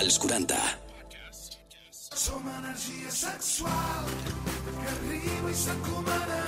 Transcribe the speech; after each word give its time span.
als 0.00 0.18
40. 0.18 0.56
Som 1.90 2.42
energia 2.58 3.10
sexual 3.10 4.04
que 4.80 4.88
arriba 4.88 5.50
i 5.50 5.54
s'encomana 5.54 6.38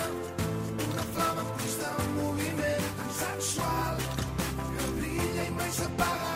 una 0.72 1.04
flama 1.12 1.42
en 1.44 1.50
constant 1.58 2.14
moviment 2.16 2.86
tan 3.00 3.10
sexual 3.18 4.00
que 4.76 4.86
brilla 4.96 5.44
i 5.44 5.52
mai 5.58 5.68
s'apaga 5.76 6.32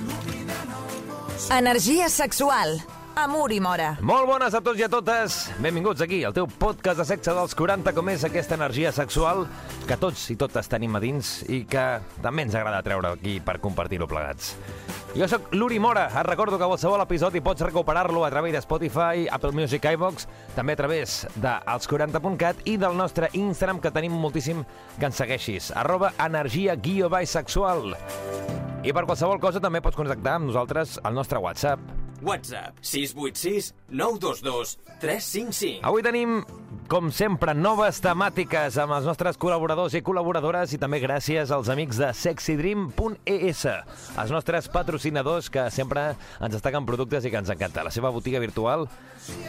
il·luminant 0.00 0.74
el 0.80 0.98
món. 1.12 1.30
Energia 1.60 2.10
sexual. 2.10 2.80
Amor 3.22 3.52
i 3.52 3.60
mora. 3.60 3.90
Molt 4.00 4.26
bones 4.26 4.54
a 4.56 4.62
tots 4.64 4.80
i 4.80 4.86
a 4.86 4.88
totes. 4.88 5.38
Benvinguts 5.60 6.00
aquí, 6.00 6.22
al 6.24 6.32
teu 6.32 6.48
podcast 6.48 7.02
de 7.02 7.06
sexe 7.06 7.34
dels 7.36 7.54
40, 7.54 7.92
com 7.92 8.08
és 8.08 8.24
aquesta 8.24 8.56
energia 8.56 8.90
sexual 8.96 9.44
que 9.86 10.00
tots 10.00 10.30
i 10.32 10.38
totes 10.40 10.70
tenim 10.72 10.96
a 10.96 11.02
dins 11.02 11.42
i 11.52 11.62
que 11.68 11.86
també 12.24 12.48
ens 12.48 12.56
agrada 12.56 12.82
treure 12.82 13.12
aquí 13.12 13.36
per 13.44 13.60
compartir-ho 13.60 14.08
plegats. 14.08 14.56
Jo 15.12 15.26
sóc 15.28 15.50
l'Uri 15.52 15.76
Mora. 15.76 16.06
Et 16.08 16.24
recordo 16.24 16.56
que 16.56 16.64
qualsevol 16.64 17.02
episodi 17.04 17.42
pots 17.44 17.60
recuperar-lo 17.60 18.24
a 18.24 18.30
través 18.32 18.54
de 18.54 18.62
Spotify, 18.64 19.26
Apple 19.28 19.52
Music, 19.52 19.84
iVox, 19.84 20.24
també 20.56 20.72
a 20.72 20.80
través 20.80 21.26
de 21.36 21.52
els40.cat 21.68 22.64
i 22.64 22.78
del 22.80 22.96
nostre 22.96 23.28
Instagram, 23.36 23.82
que 23.84 23.92
tenim 23.92 24.16
moltíssim 24.16 24.64
que 24.96 25.10
ens 25.10 25.20
segueixis. 25.20 25.68
Arroba 25.76 26.14
energia 26.16 26.76
guió. 26.76 27.10
I 28.82 28.92
per 28.92 29.04
qualsevol 29.04 29.38
cosa 29.38 29.60
també 29.60 29.82
pots 29.84 30.00
contactar 30.00 30.38
amb 30.38 30.48
nosaltres 30.48 30.96
al 31.04 31.14
nostre 31.14 31.38
WhatsApp, 31.38 32.01
WhatsApp 32.22 32.78
686 32.80 33.74
922 33.90 34.78
355. 35.02 35.80
Avui 35.82 36.02
tenim, 36.06 36.38
com 36.88 37.10
sempre, 37.10 37.54
noves 37.58 37.98
temàtiques 38.04 38.78
amb 38.80 38.94
els 38.96 39.06
nostres 39.08 39.38
col·laboradors 39.42 39.96
i 39.98 40.02
col·laboradores 40.06 40.72
i 40.72 40.80
també 40.80 41.02
gràcies 41.02 41.50
als 41.50 41.70
amics 41.72 41.98
de 42.00 42.12
sexydream.es, 42.14 43.62
els 43.66 44.34
nostres 44.34 44.70
patrocinadors 44.72 45.50
que 45.52 45.66
sempre 45.74 46.12
ens 46.14 46.54
destaquen 46.54 46.86
productes 46.88 47.26
i 47.26 47.34
que 47.34 47.42
ens 47.42 47.50
encanta. 47.52 47.84
La 47.84 47.94
seva 47.94 48.14
botiga 48.14 48.42
virtual 48.42 48.86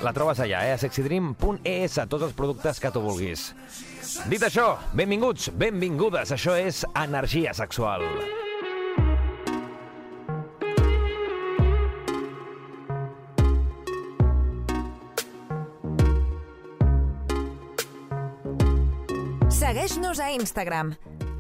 la 0.04 0.14
trobes 0.14 0.42
allà, 0.44 0.66
eh? 0.68 0.74
a 0.74 0.82
sexydream.es, 0.82 2.00
tots 2.10 2.30
els 2.30 2.38
productes 2.38 2.82
que 2.82 2.94
tu 2.94 3.04
vulguis. 3.06 3.52
Dit 4.30 4.46
això, 4.46 4.74
benvinguts, 4.98 5.52
benvingudes, 5.58 6.34
això 6.36 6.58
és 6.60 6.84
Energia 6.94 7.54
Sexual. 7.58 8.43
Segueix-nos 19.84 20.20
a 20.24 20.30
Instagram. 20.32 20.94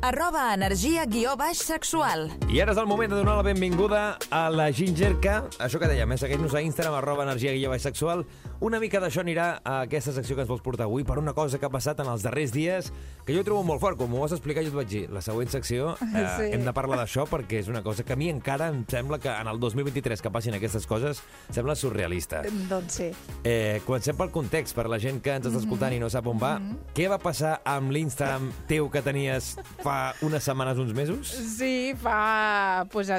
Arroba 0.03 0.53
energia 0.53 1.05
guió 1.07 1.37
baix 1.39 1.61
sexual. 1.63 2.25
I 2.51 2.57
ara 2.59 2.73
és 2.73 2.79
el 2.81 2.87
moment 2.89 3.07
de 3.13 3.15
donar 3.15 3.37
la 3.37 3.43
benvinguda 3.47 4.17
a 4.35 4.49
la 4.51 4.65
Ginger, 4.75 5.13
que, 5.23 5.31
això 5.63 5.79
que 5.79 5.87
dèiem, 5.87 6.11
eh? 6.11 6.17
segueix-nos 6.19 6.51
a 6.59 6.61
Instagram, 6.65 6.97
arroba 6.97 7.23
energia 7.23 7.53
guia 7.55 7.69
baix 7.71 7.85
sexual. 7.87 8.25
Una 8.59 8.81
mica 8.83 8.99
d'això 8.99 9.21
anirà 9.23 9.45
a 9.63 9.77
aquesta 9.85 10.11
secció 10.11 10.35
que 10.35 10.43
ens 10.43 10.49
vols 10.51 10.59
portar 10.65 10.89
avui 10.89 11.05
per 11.07 11.15
una 11.21 11.31
cosa 11.37 11.55
que 11.59 11.69
ha 11.69 11.71
passat 11.71 12.01
en 12.03 12.09
els 12.11 12.25
darrers 12.27 12.51
dies, 12.51 12.89
que 13.23 13.31
jo 13.37 13.45
trobo 13.47 13.63
molt 13.63 13.79
fort. 13.79 13.95
Com 14.01 14.11
m'ho 14.11 14.25
vas 14.25 14.35
explicar, 14.35 14.65
jo 14.67 14.73
et 14.73 14.75
vaig 14.81 14.91
dir, 14.91 15.05
la 15.07 15.21
següent 15.23 15.47
secció 15.55 15.93
eh, 16.03 16.25
Sí. 16.35 16.49
hem 16.57 16.67
de 16.67 16.75
parlar 16.75 16.99
d'això 16.99 17.23
perquè 17.31 17.61
és 17.63 17.71
una 17.71 17.83
cosa 17.85 18.03
que 18.03 18.11
a 18.11 18.19
mi 18.19 18.27
encara 18.27 18.67
em 18.73 18.83
sembla 18.83 19.21
que 19.23 19.31
en 19.31 19.47
el 19.47 19.59
2023 19.63 20.19
que 20.19 20.33
passin 20.35 20.59
aquestes 20.59 20.83
coses 20.89 21.23
sembla 21.47 21.77
surrealista. 21.79 22.43
Doncs 22.67 22.99
sí. 22.99 23.09
Eh, 23.47 23.79
comencem 23.87 24.19
pel 24.19 24.35
context, 24.35 24.75
per 24.75 24.89
la 24.91 24.99
gent 24.99 25.23
que 25.23 25.39
ens 25.39 25.47
està 25.47 25.63
escoltant 25.63 25.95
i 25.95 26.03
no 26.03 26.11
sap 26.11 26.27
on 26.27 26.43
va. 26.43 26.57
Què 26.91 27.07
va 27.07 27.21
passar 27.23 27.61
amb 27.63 27.95
l'Instagram 27.95 28.51
teu 28.67 28.91
que 28.91 28.99
tenies 29.05 29.53
fa 29.79 29.92
unes 30.21 30.43
setmanes, 30.43 30.79
uns 30.81 30.93
mesos? 30.93 31.33
Sí, 31.57 31.93
fa, 31.99 32.85
pues, 32.91 33.11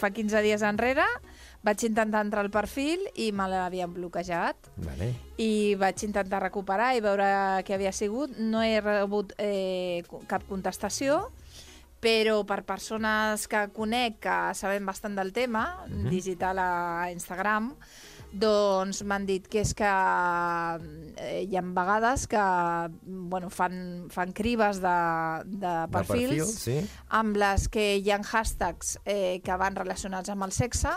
fa 0.00 0.10
15 0.14 0.42
dies 0.44 0.64
enrere 0.66 1.06
vaig 1.64 1.80
intentar 1.88 2.20
entrar 2.24 2.44
al 2.44 2.52
perfil 2.52 3.06
i 3.16 3.30
me 3.32 3.46
l'havien 3.48 3.92
bloquejat 3.94 4.68
Vale. 4.84 5.08
i 5.40 5.74
vaig 5.80 6.02
intentar 6.04 6.42
recuperar 6.44 6.92
i 6.94 7.00
veure 7.04 7.28
què 7.64 7.76
havia 7.76 7.92
sigut. 7.96 8.36
No 8.36 8.60
he 8.62 8.82
rebut 8.84 9.32
eh, 9.40 10.04
cap 10.28 10.44
contestació, 10.48 11.22
però 12.04 12.42
per 12.44 12.60
persones 12.68 13.48
que 13.48 13.64
conec 13.72 14.20
que 14.26 14.36
saben 14.52 14.84
bastant 14.84 15.16
del 15.16 15.32
tema, 15.32 15.64
digital 16.10 16.60
a 16.60 16.70
Instagram, 17.14 17.72
doncs 18.34 19.02
m'han 19.06 19.26
dit 19.28 19.46
que 19.50 19.62
és 19.62 19.72
que 19.78 19.90
eh, 21.22 21.44
hi 21.46 21.56
ha 21.56 21.62
vegades 21.76 22.26
que 22.30 22.42
bueno, 23.04 23.50
fan, 23.50 24.08
fan 24.10 24.34
crives 24.36 24.80
de, 24.82 24.96
de 25.46 25.74
perfils 25.94 26.34
perfil, 26.34 26.44
sí. 26.50 26.76
amb 27.14 27.38
les 27.40 27.68
que 27.72 27.94
hi 27.98 28.10
ha 28.10 28.20
hashtags 28.22 28.98
eh, 29.04 29.40
que 29.44 29.58
van 29.60 29.78
relacionats 29.78 30.32
amb 30.34 30.48
el 30.48 30.54
sexe 30.56 30.92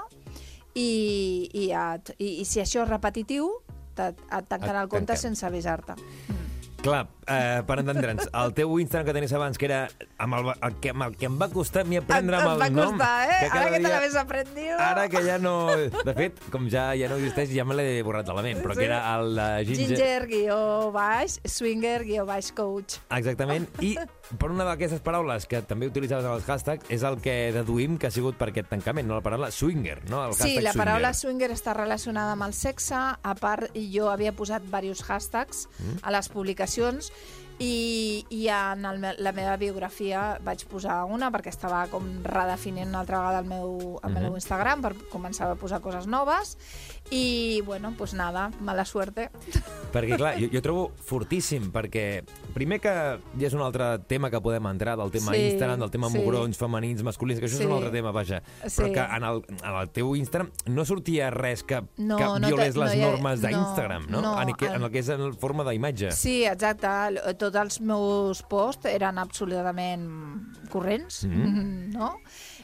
i, 0.74 1.50
i, 1.54 1.70
et, 1.72 2.14
i, 2.18 2.38
i 2.42 2.46
si 2.46 2.62
això 2.64 2.84
és 2.86 2.92
repetitiu 2.92 3.52
et 3.98 4.20
Et 4.54 4.76
el 4.84 4.90
compte 4.92 5.16
sense 5.18 5.46
avisar-te. 5.48 5.96
Clar, 6.88 7.02
eh, 7.28 7.64
per 7.68 7.76
entendre'ns, 7.82 8.30
el 8.32 8.54
teu 8.56 8.70
Instagram 8.80 9.08
que 9.10 9.14
tenies 9.18 9.34
abans, 9.36 9.58
que 9.60 9.68
era 9.68 9.80
amb 10.24 10.38
el, 10.38 10.46
el, 10.56 10.76
que, 10.80 10.94
amb 10.94 11.04
el 11.04 11.18
que 11.20 11.28
em 11.28 11.36
va 11.36 11.50
costar 11.52 11.82
a 11.84 11.88
mi 11.90 11.98
aprendre 12.00 12.38
amb 12.40 12.54
el 12.54 12.62
va 12.62 12.70
nom... 12.72 12.94
costar, 12.96 13.28
eh? 13.28 13.50
cada 13.52 13.60
Ara 13.66 13.74
que 13.74 13.82
te 13.84 13.92
l'haves 13.92 14.16
aprendido. 14.22 14.78
Ara 14.86 15.08
que 15.12 15.24
ja 15.26 15.36
no... 15.44 15.56
De 16.08 16.14
fet, 16.16 16.40
com 16.54 16.70
ja 16.72 16.86
ja 16.96 17.10
no 17.12 17.18
existeix, 17.20 17.52
ja 17.52 17.66
me 17.68 17.76
l'he 17.76 17.90
borrat 18.08 18.30
de 18.30 18.38
la 18.38 18.46
ment, 18.46 18.62
però 18.64 18.78
Sí. 18.78 18.80
que 18.80 18.88
era 18.88 19.02
el 19.18 19.36
de 19.36 19.50
Ginger... 19.68 19.90
Ginger, 19.98 20.28
guió 20.32 20.60
baix, 20.96 21.40
swinger, 21.44 22.06
guió 22.08 22.24
baix, 22.30 22.54
coach. 22.56 23.02
Exactament, 23.20 23.68
i 23.84 23.98
per 24.38 24.50
una 24.52 24.66
d'aquestes 24.68 25.00
paraules 25.06 25.46
que 25.48 25.62
també 25.64 25.88
utilitzaves 25.88 26.26
amb 26.28 26.36
els 26.36 26.50
hashtags 26.50 26.90
és 26.92 27.04
el 27.08 27.20
que 27.24 27.52
deduïm 27.56 27.98
que 27.98 28.08
ha 28.08 28.12
sigut 28.12 28.36
per 28.38 28.50
aquest 28.52 28.68
tancament, 28.70 29.08
no? 29.08 29.16
la 29.16 29.22
paraula 29.26 29.52
swinger, 29.52 30.02
no? 30.10 30.26
El 30.26 30.34
Sí, 30.34 30.56
la 30.60 30.72
swinger. 30.72 30.76
paraula 30.78 31.14
swinger 31.14 31.52
està 31.56 31.74
relacionada 31.78 32.34
amb 32.36 32.44
el 32.44 32.54
sexe. 32.54 32.96
A 32.98 33.36
part, 33.40 33.72
jo 33.76 34.10
havia 34.12 34.34
posat 34.36 34.64
diversos 34.68 35.06
hashtags 35.10 35.68
Mm. 35.80 36.00
a 36.04 36.12
les 36.12 36.30
publicacions 36.30 37.12
i, 37.60 38.26
i 38.30 38.48
en 38.54 38.86
el, 38.86 39.02
la 39.18 39.32
meva 39.34 39.56
biografia 39.58 40.38
vaig 40.46 40.62
posar 40.70 41.04
una 41.10 41.32
perquè 41.34 41.50
estava 41.50 41.88
com 41.90 42.06
redefinint 42.24 42.90
una 42.92 43.00
altra 43.02 43.20
vegada 43.24 43.40
el 43.40 43.46
meu, 43.50 44.00
el 44.04 44.12
Mhm. 44.14 44.22
meu 44.22 44.36
Instagram 44.36 44.82
per 44.82 44.94
començar 45.12 45.50
a 45.52 45.56
posar 45.56 45.82
coses 45.82 46.06
noves 46.08 46.58
i, 47.10 47.62
bueno, 47.66 47.94
pues 47.98 48.14
nada, 48.14 48.52
mala 48.60 48.84
suerte. 48.86 49.30
Perquè, 49.94 50.18
clar, 50.18 50.36
jo, 50.40 50.48
jo 50.54 50.62
trobo 50.62 50.92
fortíssim, 51.06 51.72
perquè 51.72 52.24
primer 52.54 52.80
que 52.84 52.92
ja 53.40 53.48
és 53.48 53.54
un 53.56 53.62
altre 53.64 53.98
tema 54.08 54.30
que 54.30 54.42
podem 54.44 54.66
entrar, 54.68 54.98
del 55.00 55.10
tema 55.12 55.32
Sí, 55.34 55.54
Instagram, 55.54 55.80
del 55.80 55.90
tema 55.92 56.10
sí. 56.10 56.18
mugrons, 56.20 56.58
femenins, 56.58 57.02
masculins, 57.04 57.40
que 57.40 57.48
això 57.48 57.58
Sí. 57.58 57.64
és 57.64 57.70
un 57.70 57.78
altre 57.78 57.92
tema, 57.92 58.12
vaja. 58.12 58.42
Sí. 58.68 58.82
Però 58.82 58.92
que 58.94 59.00
en 59.18 59.24
el, 59.24 59.42
en 59.64 59.76
el 59.82 59.90
teu 59.90 60.16
Instagram 60.16 60.52
no 60.68 60.86
sortia 60.86 61.30
res 61.32 61.64
que, 61.64 61.82
No, 61.98 62.18
que 62.18 62.24
no 62.26 62.40
te- 62.42 62.48
violés 62.48 62.76
no 62.76 62.84
les 62.84 62.96
hi 62.96 63.02
ha- 63.02 63.10
normes 63.12 63.42
no, 63.42 63.48
d'Instagram, 63.48 64.06
no? 64.10 64.22
no, 64.22 64.42
en, 64.42 64.50
en 64.76 64.84
el- 64.84 64.92
que 64.92 65.00
és 65.00 65.10
en 65.10 65.34
forma 65.40 65.64
d'imatge. 65.64 66.12
Sí, 66.12 66.44
exacte. 66.46 66.88
L- 67.08 67.22
Tots 67.48 67.62
els 67.64 67.80
meus 67.88 68.44
posts 68.52 68.90
eren 68.92 69.18
absolutament 69.24 70.06
corrents, 70.70 71.24
Mhm. 71.24 71.90
no? 71.98 72.18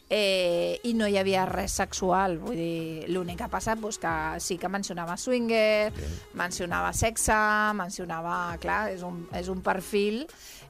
Eh, 0.09 0.79
I 0.83 0.91
no 0.93 1.07
hi 1.07 1.15
havia 1.17 1.45
res 1.47 1.71
sexual. 1.79 2.35
Vull 2.37 2.57
dir, 2.59 3.05
l'únic 3.09 3.37
que 3.39 3.45
ha 3.47 3.49
passat 3.49 3.79
doncs, 3.81 3.97
que 3.97 4.11
sí 4.43 4.57
que 4.61 4.69
mencionava 4.69 5.15
swinger, 5.17 5.93
mencionava 6.37 6.91
sexe, 6.93 7.33
mencionava... 7.73 8.57
Clar, 8.61 8.91
és 8.93 9.01
un, 9.07 9.23
és 9.33 9.47
un 9.49 9.63
perfil 9.65 10.19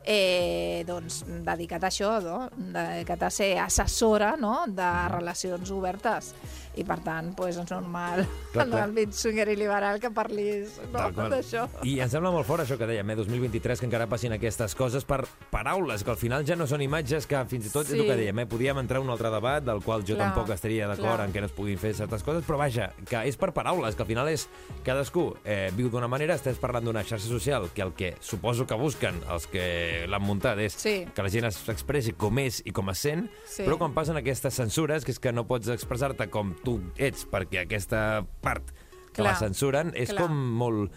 eh, 0.05 0.83
doncs, 0.87 1.23
dedicat 1.43 1.83
a 1.83 1.89
això, 1.91 2.13
no? 2.23 2.45
dedicat 2.55 3.23
a 3.27 3.31
ser 3.33 3.57
assessora 3.59 4.35
no? 4.39 4.63
de 4.67 4.91
relacions 5.11 5.71
obertes. 5.75 6.33
I, 6.75 6.83
per 6.83 6.99
tant, 7.05 7.35
doncs, 7.35 7.57
és 7.59 7.69
normal 7.71 8.23
Clar, 8.53 8.65
en 8.65 8.71
l'àmbit 8.73 9.13
swinger 9.13 9.47
i 9.49 9.55
liberal 9.55 9.99
que 10.01 10.09
parlis 10.09 10.79
no? 10.91 11.11
D'això. 11.29 11.67
I 11.85 11.99
em 12.01 12.09
sembla 12.09 12.31
molt 12.33 12.47
fort 12.47 12.63
això 12.63 12.77
que 12.79 12.87
dèiem, 12.89 13.09
eh, 13.11 13.15
2023, 13.15 13.79
que 13.79 13.85
encara 13.85 14.07
passin 14.09 14.33
aquestes 14.33 14.73
coses 14.75 15.05
per 15.05 15.23
paraules, 15.51 16.03
que 16.03 16.09
al 16.11 16.17
final 16.17 16.45
ja 16.45 16.55
no 16.55 16.65
són 16.67 16.81
imatges, 16.81 17.27
que 17.29 17.37
fins 17.45 17.67
i 17.67 17.69
tot 17.73 17.85
és 17.85 17.91
Sí. 17.93 17.99
el 17.99 18.07
que 18.07 18.17
dèiem, 18.17 18.39
eh, 18.41 18.45
podíem 18.47 18.77
entrar 18.79 18.99
en 19.01 19.05
un 19.07 19.11
altre 19.11 19.29
debat, 19.29 19.63
del 19.63 19.81
qual 19.83 20.01
jo 20.03 20.15
Clar, 20.15 20.33
tampoc 20.33 20.49
estaria 20.53 20.87
d'acord 20.87 21.21
en 21.21 21.31
què 21.33 21.39
no 21.41 21.45
es 21.45 21.51
puguin 21.51 21.77
fer 21.77 21.93
certes 21.93 22.23
coses, 22.23 22.43
però 22.45 22.57
vaja, 22.57 22.91
que 23.07 23.21
és 23.27 23.37
per 23.37 23.51
paraules, 23.53 23.95
que 23.95 24.01
al 24.01 24.07
final 24.07 24.27
és 24.29 24.47
cadascú 24.83 25.35
eh, 25.45 25.71
viu 25.75 25.89
d'una 25.89 26.07
manera, 26.07 26.35
estàs 26.35 26.57
parlant 26.59 26.83
d'una 26.85 27.03
xarxa 27.03 27.27
social, 27.27 27.69
que 27.73 27.81
el 27.81 27.93
que 27.93 28.15
suposo 28.19 28.65
que 28.65 28.75
busquen 28.75 29.15
els 29.29 29.45
que 29.47 30.05
l'han 30.09 30.21
muntat 30.23 30.57
és 30.59 30.73
Sí. 30.73 31.05
que 31.13 31.21
la 31.23 31.29
gent 31.29 31.45
s'expressi 31.51 32.13
com 32.13 32.37
és 32.39 32.61
i 32.65 32.71
com 32.71 32.89
es 32.89 32.97
sent, 32.97 33.29
Sí. 33.45 33.63
però 33.63 33.77
quan 33.77 33.93
passen 33.93 34.17
aquestes 34.17 34.53
censures, 34.53 35.05
que 35.05 35.11
és 35.11 35.19
que 35.19 35.31
no 35.31 35.45
pots 35.45 35.67
expressar-te 35.67 36.29
com 36.29 36.55
tu 36.63 36.79
ets, 36.97 37.25
perquè 37.29 37.65
aquesta 37.65 38.23
part 38.41 38.71
que 39.13 39.21
Clar, 39.21 39.33
la 39.33 39.35
censuren 39.39 39.91
és 39.95 40.09
clar. 40.09 40.25
com 40.27 40.33
molt... 40.63 40.91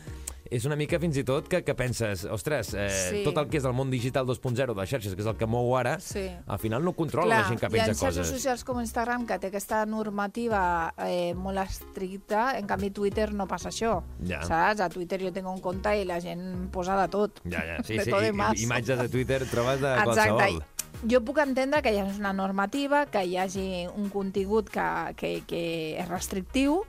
És 0.49 0.63
una 0.65 0.77
mica 0.79 1.01
fins 1.03 1.17
i 1.19 1.25
tot 1.27 1.49
que, 1.51 1.65
que 1.67 1.75
penses, 1.75 2.21
ostres, 2.31 2.69
eh, 2.79 2.85
Sí. 2.89 3.23
tot 3.27 3.37
el 3.43 3.49
que 3.51 3.59
és 3.59 3.65
el 3.67 3.73
món 3.75 3.91
digital 3.91 4.25
2.0 4.29 4.77
de 4.79 4.85
xarxes, 4.87 5.17
que 5.17 5.21
és 5.21 5.27
el 5.27 5.35
que 5.37 5.45
mou 5.51 5.73
ara, 5.77 5.97
Sí. 5.99 6.23
al 6.47 6.61
final 6.63 6.85
no 6.87 6.93
controla 6.95 7.41
la 7.41 7.49
gent 7.49 7.59
que 7.59 7.67
hi 7.67 7.67
ha 7.67 7.71
penja 7.73 7.87
xarxes 7.99 8.21
coses. 8.23 8.29
socials 8.31 8.63
com 8.63 8.79
Instagram 8.81 9.27
que 9.27 9.41
té 9.43 9.49
aquesta 9.49 9.85
normativa 9.87 10.95
eh, 10.99 11.35
molt 11.35 11.59
estricta, 11.59 12.57
en 12.61 12.67
canvi 12.71 12.93
Twitter 12.93 13.33
no 13.35 13.49
passa 13.49 13.71
això, 13.71 14.05
Ja. 14.23 14.41
saps? 14.47 14.81
A 14.81 14.89
Twitter 14.89 15.21
jo 15.21 15.33
tinc 15.33 15.49
un 15.51 15.61
compte 15.61 15.97
i 16.01 16.05
la 16.05 16.21
gent 16.21 16.71
posa 16.71 16.95
de 17.03 17.09
tot. 17.09 17.41
Ja, 17.45 17.65
ja, 17.67 17.83
sí, 17.83 17.97
de 17.99 18.05
sí, 18.05 18.11
tot 18.13 18.23
i, 18.23 18.31
i 18.31 18.63
imatges 18.63 18.99
de 19.01 19.09
Twitter 19.09 19.45
trobes 19.51 19.81
de 19.81 19.95
Exacte. 19.97 20.31
qualsevol. 20.31 20.63
Jo 21.05 21.21
puc 21.25 21.39
entendre 21.45 21.83
que 21.83 21.93
hi 21.93 21.99
hagi 22.01 22.19
una 22.21 22.33
normativa, 22.33 23.05
que 23.07 23.25
hi 23.27 23.37
hagi 23.37 23.69
un 23.93 24.09
contingut 24.11 24.71
que, 24.73 24.89
que, 25.17 25.35
que 25.47 25.63
és 26.01 26.09
restrictiu, 26.09 26.83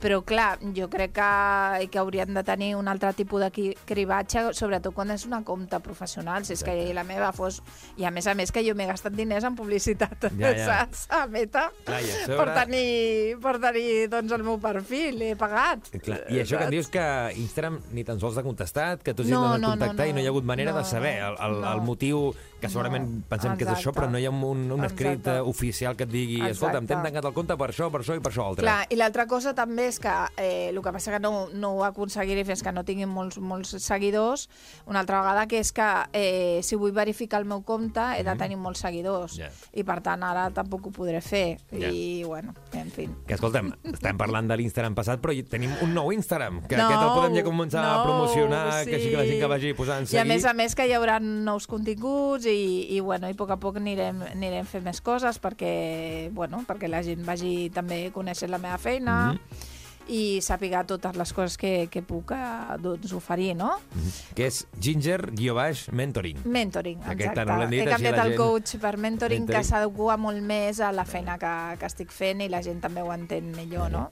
però 0.00 0.22
clar, 0.24 0.54
jo 0.72 0.86
crec 0.88 1.10
que, 1.12 1.88
que 1.92 1.98
haurien 2.00 2.32
de 2.32 2.40
tenir 2.40 2.70
un 2.74 2.86
altre 2.88 3.10
tipus 3.12 3.42
de 3.42 3.50
cribatge, 3.84 4.46
sobretot 4.56 4.94
quan 4.96 5.10
és 5.12 5.26
una 5.28 5.42
compta 5.44 5.76
professional, 5.84 6.46
si 6.48 6.54
és 6.54 6.62
que 6.64 6.72
la 6.96 7.04
meva 7.04 7.28
fos... 7.36 7.58
I 8.00 8.06
a 8.08 8.10
més 8.10 8.24
a 8.24 8.32
més 8.32 8.48
que 8.48 8.62
jo 8.64 8.72
m'he 8.78 8.86
gastat 8.88 9.12
diners 9.12 9.44
en 9.44 9.58
publicitat, 9.58 10.30
Ja, 10.40 10.54
ja. 10.56 10.64
saps? 10.70 11.02
A 11.12 11.26
Meta, 11.28 11.66
Clar, 11.84 12.00
i 12.00 12.14
a 12.14 12.22
per 12.24 12.38
sobre- 12.38 12.54
tenir, 12.62 13.36
per 13.44 13.54
tenir 13.60 14.08
doncs, 14.08 14.32
el 14.38 14.46
meu 14.48 14.56
perfil, 14.62 15.20
he 15.20 15.34
pagat. 15.36 15.90
Clar, 16.00 16.22
I 16.32 16.40
això 16.46 16.56
que 16.56 16.64
em 16.64 16.70
saps? 16.70 16.76
dius 16.78 16.88
que 16.96 17.04
Instagram 17.44 17.76
ni 17.92 18.06
tan 18.08 18.24
sols 18.24 18.40
ha 18.40 18.46
contestat, 18.46 19.02
que 19.04 19.12
tu 19.12 19.20
has 19.20 19.28
No, 19.28 19.42
no, 19.50 19.58
no, 19.58 19.74
contactar 19.76 20.08
i 20.08 20.16
no 20.16 20.24
hi 20.24 20.30
ha 20.30 20.32
hagut 20.32 20.48
manera 20.48 20.72
no, 20.72 20.78
de 20.80 20.88
saber 20.88 21.18
el, 21.28 21.36
el, 21.36 21.60
no. 21.60 21.74
el 21.74 21.84
motiu, 21.84 22.22
que 22.60 22.68
segurament 22.68 23.06
No, 23.10 23.22
pensem 23.28 23.56
que 23.56 23.64
és 23.64 23.70
això, 23.70 23.90
exacte. 23.90 24.00
però 24.00 24.10
no 24.12 24.18
hi 24.20 24.26
ha 24.26 24.30
un, 24.30 24.70
un 24.72 24.84
escrit 24.84 25.18
Exacte. 25.18 25.36
eh, 25.38 25.40
oficial 25.40 25.96
que 25.96 26.04
et 26.04 26.10
digui 26.12 26.40
Exacte. 26.46 26.82
t'hem 26.86 27.02
tancat 27.02 27.24
el 27.24 27.32
compte 27.36 27.56
per 27.56 27.70
això, 27.72 27.90
per 27.90 28.02
això 28.02 28.16
i 28.16 28.20
per 28.20 28.32
això 28.32 28.46
altre. 28.46 28.64
Clar, 28.66 28.86
i 28.90 28.96
l'altra 29.00 29.26
cosa 29.26 29.54
també 29.54 29.86
és 29.88 29.98
que 30.00 30.12
eh, 30.36 30.68
el 30.70 30.80
que 30.82 30.92
passa 30.92 31.10
que 31.12 31.20
no, 31.20 31.48
no 31.52 31.72
ho 31.78 31.84
aconseguiré 31.84 32.44
fins 32.44 32.62
que 32.62 32.72
no 32.72 32.84
tinguin 32.84 33.08
molts, 33.08 33.38
molts 33.38 33.74
seguidors, 33.82 34.48
una 34.86 35.00
altra 35.00 35.20
vegada, 35.20 35.46
que 35.48 35.58
és 35.58 35.72
que 35.72 35.88
eh, 36.12 36.60
si 36.62 36.76
vull 36.76 36.92
verificar 36.92 37.40
el 37.40 37.46
meu 37.46 37.62
compte 37.62 38.00
he 38.18 38.22
de 38.26 38.36
tenir 38.36 38.56
molts 38.60 38.80
seguidors. 38.84 39.36
Ja. 39.40 39.48
I 39.72 39.84
per 39.84 40.00
tant 40.04 40.22
ara 40.22 40.48
tampoc 40.54 40.86
ho 40.86 40.92
podré 40.94 41.20
fer. 41.20 41.58
Ja. 41.72 41.88
I 41.90 42.22
bueno, 42.24 42.54
en 42.72 42.90
fi. 42.90 43.08
Que 43.26 43.34
escolta'm, 43.34 43.72
estem 43.94 44.18
parlant 44.18 44.48
de 44.50 44.56
l'Instagram 44.60 44.94
passat, 44.94 45.20
però 45.22 45.34
tenim 45.48 45.72
un 45.82 45.94
nou 45.94 46.12
Instagram, 46.12 46.62
que 46.68 46.76
No, 46.76 46.86
aquest 46.86 47.02
el 47.02 47.10
podem 47.16 47.34
ja 47.38 47.42
començar 47.46 47.82
a 47.84 47.96
no, 47.96 48.04
promocionar, 48.04 48.84
que 48.84 48.90
sí. 48.90 48.94
així 48.98 49.10
que 49.10 49.16
la 49.16 49.24
gent 49.28 49.40
que 49.40 49.50
vagi 49.54 49.72
posant 49.74 50.00
I 50.00 50.04
a 50.04 50.06
seguir. 50.12 50.26
més 50.32 50.44
a 50.44 50.52
més 50.54 50.74
que 50.74 50.86
hi 50.86 50.92
haurà 50.96 51.18
nous 51.20 51.66
continguts 51.66 52.46
i, 52.52 52.96
i, 52.96 53.00
bueno, 53.00 53.28
i 53.28 53.34
a 53.34 53.38
poc 53.38 53.50
a 53.54 53.58
poc 53.60 53.78
anirem, 53.80 54.22
anirem 54.32 54.66
fent 54.68 54.84
més 54.84 55.00
coses 55.04 55.40
perquè, 55.42 56.30
bueno, 56.36 56.64
perquè 56.68 56.88
la 56.90 57.02
gent 57.06 57.24
vagi 57.26 57.70
també 57.74 58.08
coneixent 58.14 58.50
la 58.50 58.58
meva 58.62 58.78
feina 58.78 59.32
mm 59.32 59.36
-hmm. 59.36 59.69
I 60.08 60.40
sàpiga 60.42 60.84
totes 60.86 61.16
les 61.16 61.32
coses 61.32 61.56
que, 61.60 61.88
que 61.90 62.02
puc 62.02 62.32
eh, 62.32 62.76
doncs, 62.82 63.12
oferir, 63.12 63.54
no? 63.56 63.76
que 64.34 64.46
és 64.46 64.66
ginger-mentoring. 64.80 66.38
Mentoring, 66.44 66.98
Aquesta 67.04 67.42
exacte. 67.42 67.44
no 67.50 67.58
l'hem 67.60 67.70
dit, 67.70 67.80
He 67.82 67.90
canviat 67.90 68.18
el 68.24 68.32
gent- 68.32 68.36
coach 68.40 68.76
per 68.80 68.96
mentoring, 68.96 69.40
Mentoring. 69.44 69.46
que 69.60 69.64
s'adequa 69.64 70.16
molt 70.20 70.42
més 70.42 70.80
a 70.80 70.90
la 70.92 71.04
feina 71.04 71.36
que, 71.38 71.52
que 71.80 71.86
estic 71.86 72.10
fent 72.14 72.40
i 72.44 72.48
la 72.48 72.62
gent 72.62 72.80
també 72.82 73.02
ho 73.02 73.12
entén 73.14 73.50
millor, 73.56 73.90
no? 73.92 74.10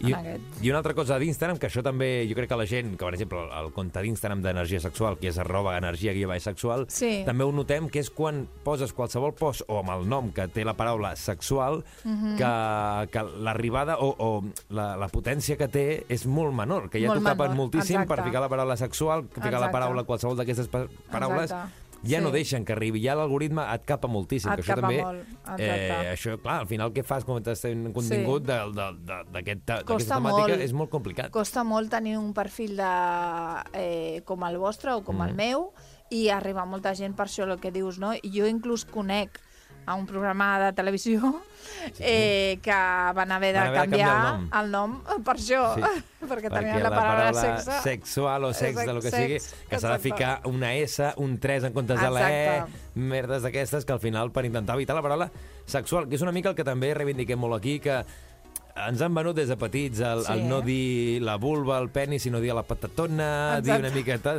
I, 0.00 0.14
aquest. 0.16 0.62
I 0.64 0.70
una 0.70 0.78
altra 0.80 0.94
cosa 0.96 1.18
d'Instagram, 1.20 1.58
que 1.60 1.68
això 1.68 1.82
també, 1.84 2.24
jo 2.28 2.34
crec 2.38 2.48
que 2.48 2.56
la 2.56 2.64
gent, 2.66 2.94
que 2.96 3.04
per 3.04 3.12
exemple 3.14 3.38
el, 3.42 3.50
el 3.66 3.72
compte 3.76 4.00
d'Instagram 4.00 4.40
d'energia 4.42 4.80
sexual, 4.80 5.18
que 5.20 5.28
és 5.28 5.38
arroba 5.38 5.76
energia 5.76 6.14
guia 6.16 6.26
baix 6.30 6.42
sexual, 6.48 6.86
Sí. 6.88 7.22
també 7.26 7.44
ho 7.44 7.52
notem, 7.52 7.88
que 7.92 8.00
és 8.00 8.08
quan 8.10 8.46
poses 8.64 8.94
qualsevol 8.96 9.34
post 9.36 9.62
o 9.68 9.78
amb 9.82 9.90
el 9.98 10.06
nom 10.08 10.30
que 10.32 10.48
té 10.48 10.64
la 10.64 10.74
paraula 10.74 11.14
sexual, 11.16 11.84
Mhm. 12.04 12.36
que, 12.38 13.10
que 13.12 13.22
l'arribada 13.44 13.98
o, 13.98 14.14
o 14.18 14.44
la, 14.70 14.96
la 14.96 15.08
potència 15.08 15.29
que 15.56 15.68
té 15.68 16.04
és 16.08 16.26
molt 16.26 16.52
menor, 16.54 16.90
que 16.90 17.00
ja 17.00 17.12
t'ho 17.12 17.20
tapen 17.22 17.54
moltíssim 17.56 17.96
exacte. 18.00 18.14
per 18.16 18.24
ficar 18.24 18.40
la 18.40 18.48
paraula 18.48 18.76
sexual, 18.76 19.28
ficar 19.28 19.50
la 19.52 19.56
Exacte. 19.66 19.72
paraula 19.72 20.04
qualsevol 20.04 20.36
d'aquestes 20.36 20.68
pa- 20.68 20.86
paraules, 21.10 21.50
Exacte. 21.50 21.74
ja 22.02 22.18
Sí. 22.18 22.24
no 22.24 22.30
deixen 22.30 22.64
que 22.64 22.72
arribi, 22.72 23.02
ja 23.02 23.14
l'algoritme 23.14 23.62
et 23.74 23.84
capa 23.84 24.08
moltíssim. 24.08 24.50
Et 24.50 24.56
que 24.56 24.62
això 24.62 24.74
capa 24.74 24.80
també, 24.88 25.02
molt, 25.02 25.20
exacte. 25.20 25.60
eh, 25.66 26.12
això, 26.14 26.38
clar, 26.40 26.60
al 26.60 26.66
final 26.66 26.92
què 26.92 27.04
fas 27.04 27.24
quan 27.24 27.42
estàs 27.42 27.60
fent 27.60 27.92
contingut 27.92 28.42
d'aquest- 28.42 29.30
d'aquesta 29.30 29.84
temàtica? 29.86 30.20
molt. 30.48 30.60
És 30.60 30.72
molt 30.72 30.90
complicat. 30.90 31.30
Costa 31.30 31.62
molt 31.64 31.90
tenir 31.90 32.16
un 32.18 32.32
perfil 32.32 32.76
de, 32.76 33.62
eh, 33.72 34.22
com 34.24 34.42
el 34.44 34.58
vostre 34.58 34.92
o 34.94 35.02
com 35.04 35.16
Mm. 35.18 35.28
el 35.28 35.34
meu 35.34 35.72
i 36.10 36.28
arribar 36.28 36.66
molta 36.66 36.94
gent 36.94 37.14
per 37.14 37.26
això 37.26 37.44
el 37.44 37.60
que 37.60 37.70
dius, 37.70 37.98
no? 37.98 38.12
Jo 38.24 38.46
inclús 38.46 38.84
conec 38.84 39.38
a 39.86 39.94
un 39.94 40.06
programa 40.06 40.58
de 40.60 40.72
televisió 40.72 41.40
eh, 41.98 42.58
que 42.62 42.70
van 42.70 43.32
haver 43.32 43.54
de, 43.54 43.58
Van 43.60 43.68
haver 43.68 43.80
de 43.80 43.88
canviar 43.88 44.08
canviar, 44.08 44.60
el 44.60 44.66
el 44.66 44.70
nom 44.72 44.98
per 45.24 45.34
això, 45.36 45.62
Sí. 45.74 45.80
perquè 46.30 46.50
Perquè 46.50 46.50
tenien 46.52 46.82
la 46.82 46.90
paraula 46.90 47.32
sexe. 47.34 47.78
sexual 47.82 48.44
o 48.44 48.52
sex, 48.52 48.76
de 48.84 48.92
lo 48.92 49.00
que 49.00 49.10
Sex, 49.10 49.44
sigui, 49.44 49.66
que 49.70 49.80
s'ha 49.80 49.92
de 49.96 49.98
ficar 49.98 50.40
una 50.44 50.74
S, 50.74 51.12
un 51.16 51.38
3 51.40 51.64
en 51.64 51.72
comptes 51.72 52.00
de 52.00 52.10
la 52.10 52.26
E, 52.30 52.62
merdes 52.94 53.42
d'aquestes 53.42 53.84
que 53.84 53.92
al 53.92 54.00
final 54.00 54.30
per 54.30 54.44
intentar 54.44 54.76
evitar 54.76 54.94
la 54.94 55.02
paraula 55.02 55.30
sexual, 55.66 56.08
que 56.08 56.14
és 56.16 56.22
una 56.22 56.32
mica 56.32 56.50
el 56.50 56.54
que 56.58 56.64
també 56.64 56.92
reivindiquem 56.94 57.38
molt 57.40 57.56
aquí, 57.56 57.78
que 57.80 58.04
ens 58.88 59.00
han 59.02 59.14
venut 59.14 59.36
des 59.36 59.48
de 59.48 59.56
petits 59.56 60.00
el, 60.00 60.24
Sí. 60.24 60.32
el 60.32 60.48
no 60.48 60.60
dir 60.62 61.20
la 61.22 61.36
vulva, 61.36 61.78
el 61.78 61.90
penis, 61.90 62.22
sinó 62.22 62.40
dir 62.40 62.54
la 62.54 62.62
patatona, 62.62 63.58
Exacte. 63.58 63.70
dir 63.70 63.78
una 63.80 63.90
miqueta... 63.94 64.34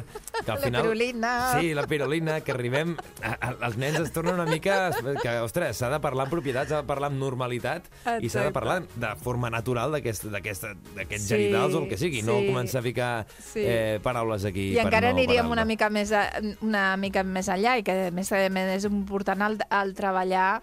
Que 0.45 0.51
al 0.51 0.57
La 0.57 0.63
final, 0.65 0.81
pirulina. 0.81 1.59
Sí, 1.59 1.73
la 1.73 1.85
pirulina, 1.87 2.39
que 2.41 2.51
arribem... 2.51 2.95
A, 3.21 3.33
a, 3.39 3.49
els 3.67 3.77
nens 3.77 3.99
es 3.99 4.11
tornen 4.11 4.33
una 4.39 4.45
mica... 4.45 4.91
Que, 5.21 5.35
ostres, 5.39 5.77
s'ha 5.77 5.89
de 5.93 5.99
parlar 6.01 6.25
en 6.25 6.31
propietat, 6.31 6.67
s'ha 6.71 6.81
de 6.81 6.87
parlar 6.87 7.11
amb 7.11 7.19
normalitat 7.21 7.85
i 7.85 7.93
s'ha 8.05 8.15
de 8.15 8.25
Exacte. 8.25 8.53
parlar 8.53 8.81
de 8.95 9.11
forma 9.21 9.49
natural 9.53 9.91
d'aquests 9.91 10.25
Sí, 11.21 11.27
genitals 11.27 11.75
o 11.75 11.83
el 11.83 11.89
que 11.89 11.97
sigui, 11.97 12.21
no 12.25 12.39
sí. 12.39 12.47
començar 12.49 12.79
a 12.79 12.85
ficar 12.85 13.11
Sí. 13.51 13.61
eh, 13.63 13.99
paraules 14.03 14.45
aquí 14.45 14.71
I 14.71 14.75
per 14.79 14.85
encara 14.87 15.11
no 15.11 15.17
aniríem 15.17 15.45
paraula. 15.45 15.53
una 15.61 15.65
mica, 15.65 15.89
més 15.89 16.11
a, 16.11 16.23
una 16.61 16.95
mica 16.97 17.23
més 17.23 17.47
enllà 17.51 17.77
i 17.79 17.83
que 17.83 18.09
més, 18.11 18.31
més 18.51 18.75
és 18.77 18.85
important 18.89 19.41
el, 19.45 19.59
el 19.69 19.93
treballar 19.97 20.61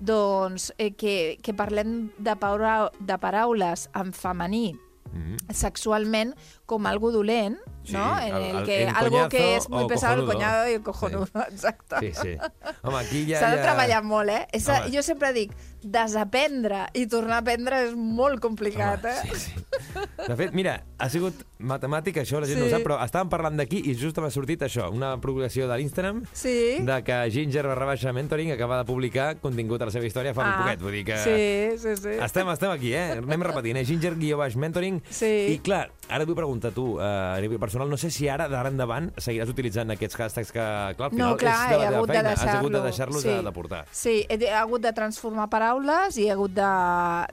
doncs, 0.00 0.72
eh, 0.78 0.92
que, 0.96 1.38
que 1.42 1.54
parlem 1.54 2.10
de, 2.18 2.34
paura, 2.36 2.90
de 3.00 3.18
paraules 3.18 3.88
en 3.94 4.12
femení 4.12 4.78
Mhm. 5.12 5.36
sexualment 5.52 6.34
com 6.66 6.86
algo 6.86 7.10
dolent, 7.10 7.56
Sí, 7.82 7.92
no? 7.94 8.18
el- 8.18 8.28
En 8.28 8.34
el 8.36 8.56
el- 8.58 8.64
que, 8.66 8.82
el 8.84 8.88
algo 8.94 9.28
que 9.28 9.56
és 9.56 9.68
molt 9.70 9.88
pesado, 9.88 10.14
el 10.20 10.26
cojonudo. 10.26 10.32
coñado 10.34 10.68
i 10.68 10.74
el 10.74 10.82
cojonudo, 10.82 11.26
exacte. 11.50 11.96
Sí, 12.00 12.12
sí. 12.14 12.36
Home, 12.82 12.98
aquí 12.98 13.26
ja... 13.32 13.40
S'ha 13.40 13.50
de 13.50 13.56
ja... 13.56 13.62
treballar 13.62 14.02
molt, 14.04 14.28
eh? 14.30 14.46
És, 14.52 14.68
Home. 14.68 14.90
jo 14.94 15.02
sempre 15.02 15.32
dic, 15.32 15.52
desaprendre 15.82 16.86
i 16.92 17.06
tornar 17.08 17.38
a 17.38 17.40
aprendre 17.44 17.78
és 17.86 17.94
molt 17.96 18.40
complicat, 18.42 19.04
Home, 19.04 19.12
eh? 19.12 19.34
sí, 19.34 19.50
sí. 19.50 20.04
De 20.28 20.36
fet, 20.36 20.52
mira, 20.52 20.74
ha 21.00 21.08
sigut 21.12 21.40
matemàtica, 21.58 22.20
això 22.24 22.40
la 22.40 22.46
gent 22.48 22.58
Sí. 22.60 22.64
no 22.66 22.70
sap, 22.70 22.84
però 22.84 22.98
estàvem 23.04 23.30
parlant 23.32 23.56
d'aquí 23.56 23.80
i 23.90 23.94
just 23.96 24.18
m'ha 24.20 24.30
sortit 24.30 24.60
això, 24.66 24.90
una 24.92 25.14
progressió 25.20 25.66
de 25.68 25.76
l'Instagram 25.80 26.22
Sí. 26.32 26.78
de 26.84 26.98
que 27.04 27.18
Ginger 27.32 27.66
barra 27.66 27.86
baixa 27.86 28.12
mentoring 28.12 28.52
acaba 28.52 28.76
de 28.78 28.84
publicar 28.84 29.36
contingut 29.40 29.80
a 29.82 29.86
la 29.88 29.90
seva 29.94 30.04
història 30.06 30.34
fa 30.34 30.44
ah, 30.44 30.50
un 30.52 30.62
poquet. 30.64 30.80
Vull 30.84 30.92
dir 30.92 31.04
que 31.04 31.16
Sí, 31.24 31.78
sí, 31.80 31.96
sí. 31.96 32.16
estem, 32.22 32.48
estem 32.52 32.70
aquí, 32.70 32.92
eh? 32.94 33.18
Anem 33.20 33.42
repetint, 33.42 33.76
eh? 33.80 33.84
Ginger 33.88 34.14
guió 34.20 34.36
baix 34.38 34.56
mentoring. 34.56 35.00
Sí. 35.10 35.32
I 35.54 35.58
clar, 35.64 35.90
ara 36.10 36.24
et 36.24 36.28
vull 36.28 36.36
preguntar 36.36 36.70
a 36.72 36.74
tu, 36.74 36.84
eh, 37.00 37.04
a 37.06 37.40
nivell 37.40 37.58
personal, 37.62 37.88
no 37.88 37.96
sé 37.96 38.10
si 38.10 38.28
ara, 38.28 38.48
d'ara 38.50 38.68
endavant, 38.72 39.10
seguiràs 39.16 39.48
utilitzant 39.52 39.90
aquests 39.94 40.18
hashtags 40.18 40.50
que, 40.52 40.66
clar, 40.98 41.08
al 41.08 41.14
final 41.14 41.30
No, 41.30 41.36
clar, 41.40 41.54
és 41.54 41.70
de 41.70 41.78
la 41.78 41.90
teva 41.90 42.06
feina. 42.12 42.32
Has 42.34 42.44
hagut 42.56 42.72
de 42.76 42.82
deixar-los 42.88 43.22
sí. 43.22 43.28
de, 43.28 43.42
de 43.46 43.52
portar. 43.52 43.84
Sí, 43.92 44.16
he, 44.28 44.36
he 44.44 44.52
hagut 44.54 44.82
de 44.82 44.92
transformar 44.92 45.48
paraules 45.50 46.18
i 46.18 46.26
he 46.28 46.34
hagut 46.34 46.52
de, 46.56 46.70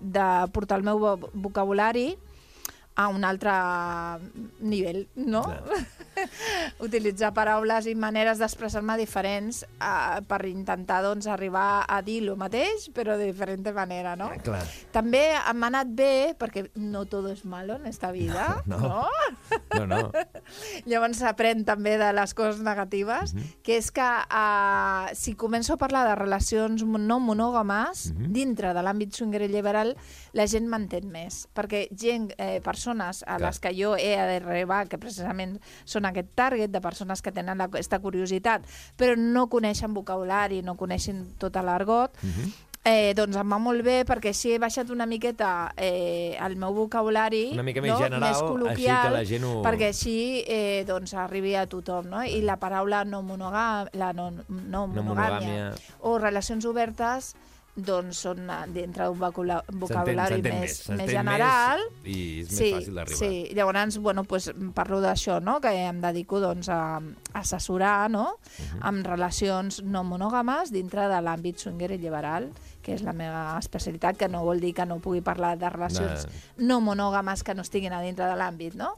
de 0.02 0.28
portar 0.54 0.78
el 0.80 0.86
meu 0.88 1.00
vo- 1.02 1.30
vocabulari 1.34 2.08
a 2.98 3.10
un 3.14 3.24
altre 3.28 3.52
nivell, 4.60 5.08
no? 5.16 5.44
Clar. 5.44 5.86
Utilitzar 6.88 7.34
paraules 7.36 7.88
i 7.90 7.96
maneres 7.96 8.40
d'expressar-me 8.42 8.98
diferents 9.00 9.64
uh, 9.80 10.20
per 10.28 10.42
intentar 10.50 11.02
doncs, 11.06 11.28
arribar 11.28 11.86
a 11.88 12.02
dir 12.06 12.20
el 12.24 12.36
mateix, 12.40 12.90
però 12.96 13.18
de 13.18 13.30
diferent 13.32 13.66
manera, 13.76 14.16
no? 14.20 14.30
Clar. 14.44 14.64
També 14.94 15.24
m'ha 15.54 15.68
anat 15.72 15.90
bé, 15.98 16.36
perquè 16.40 16.68
no 16.76 17.06
todo 17.06 17.32
es 17.34 17.44
malo 17.46 17.76
en 17.76 17.86
esta 17.88 18.12
vida, 18.12 18.64
No. 18.66 18.78
no? 18.80 19.06
No, 19.78 19.86
no. 19.88 20.00
Llavors 20.90 21.20
s'aprèn 21.22 21.64
també 21.68 21.98
de 22.00 22.12
les 22.16 22.34
coses 22.38 22.62
negatives, 22.64 23.34
Mhm. 23.34 23.44
que 23.64 23.78
és 23.78 23.92
que 23.92 24.02
uh, 24.08 25.08
si 25.14 25.36
començo 25.36 25.74
a 25.74 25.78
parlar 25.78 26.06
de 26.08 26.16
relacions 26.16 26.84
no 26.84 27.20
monògames, 27.20 28.14
Mhm. 28.14 28.32
dintre 28.34 28.74
de 28.74 28.82
l'àmbit 28.82 29.14
swinger 29.14 29.42
i 29.44 29.48
liberal, 29.52 29.96
la 30.34 30.48
gent 30.48 30.68
m'entén 30.68 31.10
més. 31.12 31.48
Perquè 31.54 31.88
gent, 31.92 32.32
eh, 32.38 32.62
persones 32.62 33.24
a 33.24 33.38
Clar. 33.38 33.42
les 33.42 33.60
que 33.60 33.74
jo 33.76 33.96
he 33.96 34.16
d'arribar, 34.16 34.88
que 34.88 34.98
precisament 34.98 35.60
són 35.86 36.06
aquest 36.08 36.30
target 36.36 36.72
de 36.72 36.82
persones 36.82 37.22
que 37.22 37.32
tenen 37.32 37.58
la- 37.58 37.66
aquesta 37.70 38.00
curiositat, 38.00 38.64
però 38.98 39.16
no 39.18 39.48
coneixen 39.48 39.94
vocabulari, 39.94 40.62
no 40.64 40.76
coneixen 40.76 41.36
tot 41.38 41.56
l'argot, 41.56 42.12
Mhm. 42.24 42.54
Eh, 42.90 43.14
doncs 43.18 43.36
em 43.36 43.50
va 43.52 43.58
molt 43.60 43.82
bé 43.84 44.06
perquè 44.08 44.30
així 44.32 44.54
he 44.54 44.60
baixat 44.64 44.90
una 44.94 45.06
miqueta 45.06 45.74
eh, 45.76 46.38
el 46.40 46.56
meu 46.56 46.72
vocabulari 46.74 47.50
Una 47.52 47.64
mica 47.64 47.82
més 47.82 47.92
no? 47.92 47.98
general, 48.00 48.22
més 48.22 48.38
així 48.38 48.46
col·loquial, 48.48 49.02
que 49.04 49.10
la 49.12 49.24
gent 49.26 49.44
ho- 49.44 49.62
perquè 49.62 49.88
així 49.90 50.44
eh, 50.48 50.86
doncs 50.88 51.14
arribi 51.14 51.56
a 51.56 51.66
tothom 51.68 52.08
no? 52.08 52.24
i 52.24 52.40
la 52.42 52.56
paraula 52.62 53.04
no, 53.04 53.22
monogà... 53.24 53.90
la 53.92 54.14
no, 54.14 54.30
no, 54.32 54.46
No 54.48 54.88
monogàmia 54.88 55.74
monogàmia. 55.74 55.74
o 56.00 56.18
relacions 56.18 56.64
obertes 56.64 57.36
doncs 57.78 58.24
són 58.26 58.50
eh, 58.50 58.60
dintre 58.74 59.06
d'un 59.06 59.20
vocabulari 59.82 60.42
més, 60.42 60.80
s'entén 60.82 61.04
més 61.04 61.14
general 61.14 61.84
més 62.04 62.10
i 62.10 62.22
és 62.42 62.50
sí, 62.50 62.70
més 62.72 62.78
fàcil 62.80 62.98
d'arribar. 62.98 63.20
Sí, 63.20 63.56
llavors, 63.58 64.00
bueno, 64.02 64.24
pues, 64.26 64.50
parlo 64.78 65.00
d'això, 65.04 65.38
no? 65.44 65.60
que 65.62 65.74
em 65.86 66.02
dedico 66.02 66.42
doncs, 66.42 66.70
a 66.74 67.00
assessorar 67.38 68.10
no? 68.10 68.40
Mhm. 68.58 68.82
amb 68.90 69.06
relacions 69.06 69.84
no 69.84 70.04
monògames 70.08 70.74
dintre 70.74 71.08
de 71.12 71.22
l'àmbit 71.22 71.62
swinger 71.62 71.92
i 71.94 72.02
liberal, 72.02 72.50
que 72.82 72.96
és 72.96 73.04
la 73.04 73.14
meva 73.14 73.58
especialitat, 73.60 74.18
que 74.18 74.30
no 74.32 74.46
vol 74.48 74.62
dir 74.64 74.74
que 74.74 74.86
no 74.88 75.02
pugui 75.04 75.20
parlar 75.22 75.58
de 75.60 75.70
relacions 75.70 76.24
no, 76.58 76.80
monògames 76.80 77.44
que 77.44 77.54
no 77.54 77.66
estiguin 77.66 77.94
a 77.94 78.02
dintre 78.02 78.30
de 78.30 78.38
l'àmbit, 78.40 78.78
no? 78.80 78.94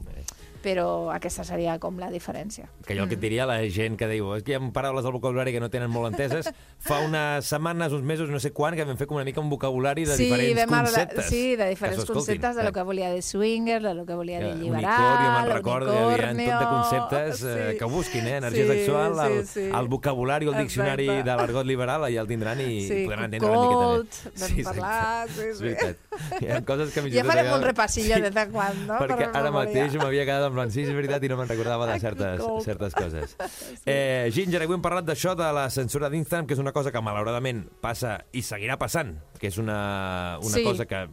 Però 0.62 1.10
aquesta 1.14 1.44
seria 1.44 1.78
com 1.80 1.96
la 1.98 2.10
diferència. 2.12 2.66
Que 2.86 2.94
jo 2.96 3.02
el 3.04 3.08
que 3.08 3.14
et 3.16 3.20
diria 3.22 3.44
a 3.44 3.46
la 3.48 3.58
gent 3.72 3.96
que 3.96 4.06
diu 4.10 4.34
és 4.36 4.42
que 4.44 4.52
hi 4.52 4.58
ha 4.58 4.60
paraules 4.72 5.02
del 5.06 5.12
vocabulari 5.14 5.52
que 5.54 5.60
no 5.60 5.70
tenen 5.72 5.88
molt 5.90 6.10
enteses, 6.12 6.50
fa 6.88 6.98
unes 7.00 7.46
setmanes, 7.48 7.92
uns 7.96 8.04
mesos, 8.04 8.28
no 8.28 8.38
sé 8.40 8.52
quan, 8.52 8.76
que 8.76 8.84
vam 8.84 8.98
fer 9.00 9.06
com 9.08 9.16
una 9.16 9.24
mica 9.24 9.40
un 9.40 9.48
vocabulari 9.48 10.04
de 10.04 10.16
diferents 10.16 10.66
vam 10.70 10.84
conceptes. 10.84 11.26
Sí, 11.30 11.56
de 11.56 11.68
diferents 11.70 11.96
Que 12.00 12.06
s'ho 12.06 12.12
escoltin. 12.12 12.40
conceptes, 12.40 12.56
de 12.56 12.62
lo 12.62 12.68
Eh, 12.70 12.72
que 12.72 12.82
volia 12.82 13.10
dir 13.12 13.22
swinger, 13.22 13.82
de 13.82 13.94
lo 13.94 14.04
que 14.06 14.14
volia 14.14 14.38
dir 14.40 14.52
que 14.52 14.60
liberal, 14.64 15.00
Unicornio, 15.00 15.30
me'n 15.40 15.52
recordo, 15.56 15.92
hi 15.92 15.96
havia 15.96 16.16
tot 16.16 16.36
de 16.36 16.42
unicornio, 16.42 16.70
conceptes 16.70 17.42
eh, 17.42 17.70
sí. 17.72 17.78
que 17.78 17.84
busquin, 17.84 18.26
eh? 18.26 18.36
Energia 18.36 18.64
Sí, 18.64 18.68
sexual, 18.70 19.18
el, 19.32 19.46
sí, 19.46 19.52
sí. 19.54 19.70
el 19.80 19.88
vocabulari 19.88 20.46
o 20.46 20.52
el 20.52 20.58
diccionari 20.62 21.08
Exacte. 21.08 21.30
de 21.30 21.36
l'argot 21.36 21.66
liberal, 21.66 22.04
allà 22.04 22.20
el 22.20 22.28
tindran 22.28 22.60
i 22.60 22.80
Sí, 22.86 23.02
podran 23.06 23.24
entendre 23.24 23.50
una 23.50 23.60
miqueta 23.64 23.88
més. 23.88 24.52
exacte. 24.52 24.64
parlar, 24.64 25.28
sí, 25.28 25.40
És 25.40 25.58
sí. 25.58 25.64
veritat. 25.64 25.96
Hi 26.40 26.50
ha 26.52 26.60
coses 26.64 26.92
que 26.94 27.00
Ja 27.10 27.24
farem 27.24 27.52
un 27.54 27.62
repassillo 27.62 28.20
de 28.20 28.30
tant 28.30 28.50
quan, 28.52 28.86
no? 28.86 28.98
Perquè 29.00 29.30
Per 29.30 29.40
ara 29.40 29.50
mateix 29.50 29.94
m'havia 29.96 30.24
quedat 30.28 30.49
en 30.50 30.56
plan, 30.58 30.70
sí, 30.74 30.82
és 30.84 30.92
veritat, 30.94 31.22
i 31.24 31.30
no 31.32 31.38
me'n 31.38 31.48
recordava 31.48 31.86
de 31.88 31.96
certes, 32.02 32.42
certes 32.66 32.94
coses. 32.98 33.36
Eh, 33.86 34.28
Ginger, 34.34 34.60
avui 34.66 34.76
hem 34.76 34.82
parlat 34.84 35.06
d'això, 35.08 35.32
de 35.38 35.46
la 35.56 35.68
censura 35.72 36.10
d'Instagram, 36.12 36.46
que 36.46 36.54
és 36.58 36.60
una 36.62 36.74
cosa 36.76 36.92
que 36.92 37.00
malauradament 37.02 37.64
passa 37.80 38.18
i 38.36 38.42
seguirà 38.44 38.76
passant, 38.78 39.14
que 39.40 39.48
és 39.48 39.58
una, 39.58 40.38
una 40.42 40.56
Sí. 40.58 40.64
cosa 40.66 40.84
que 40.86 41.06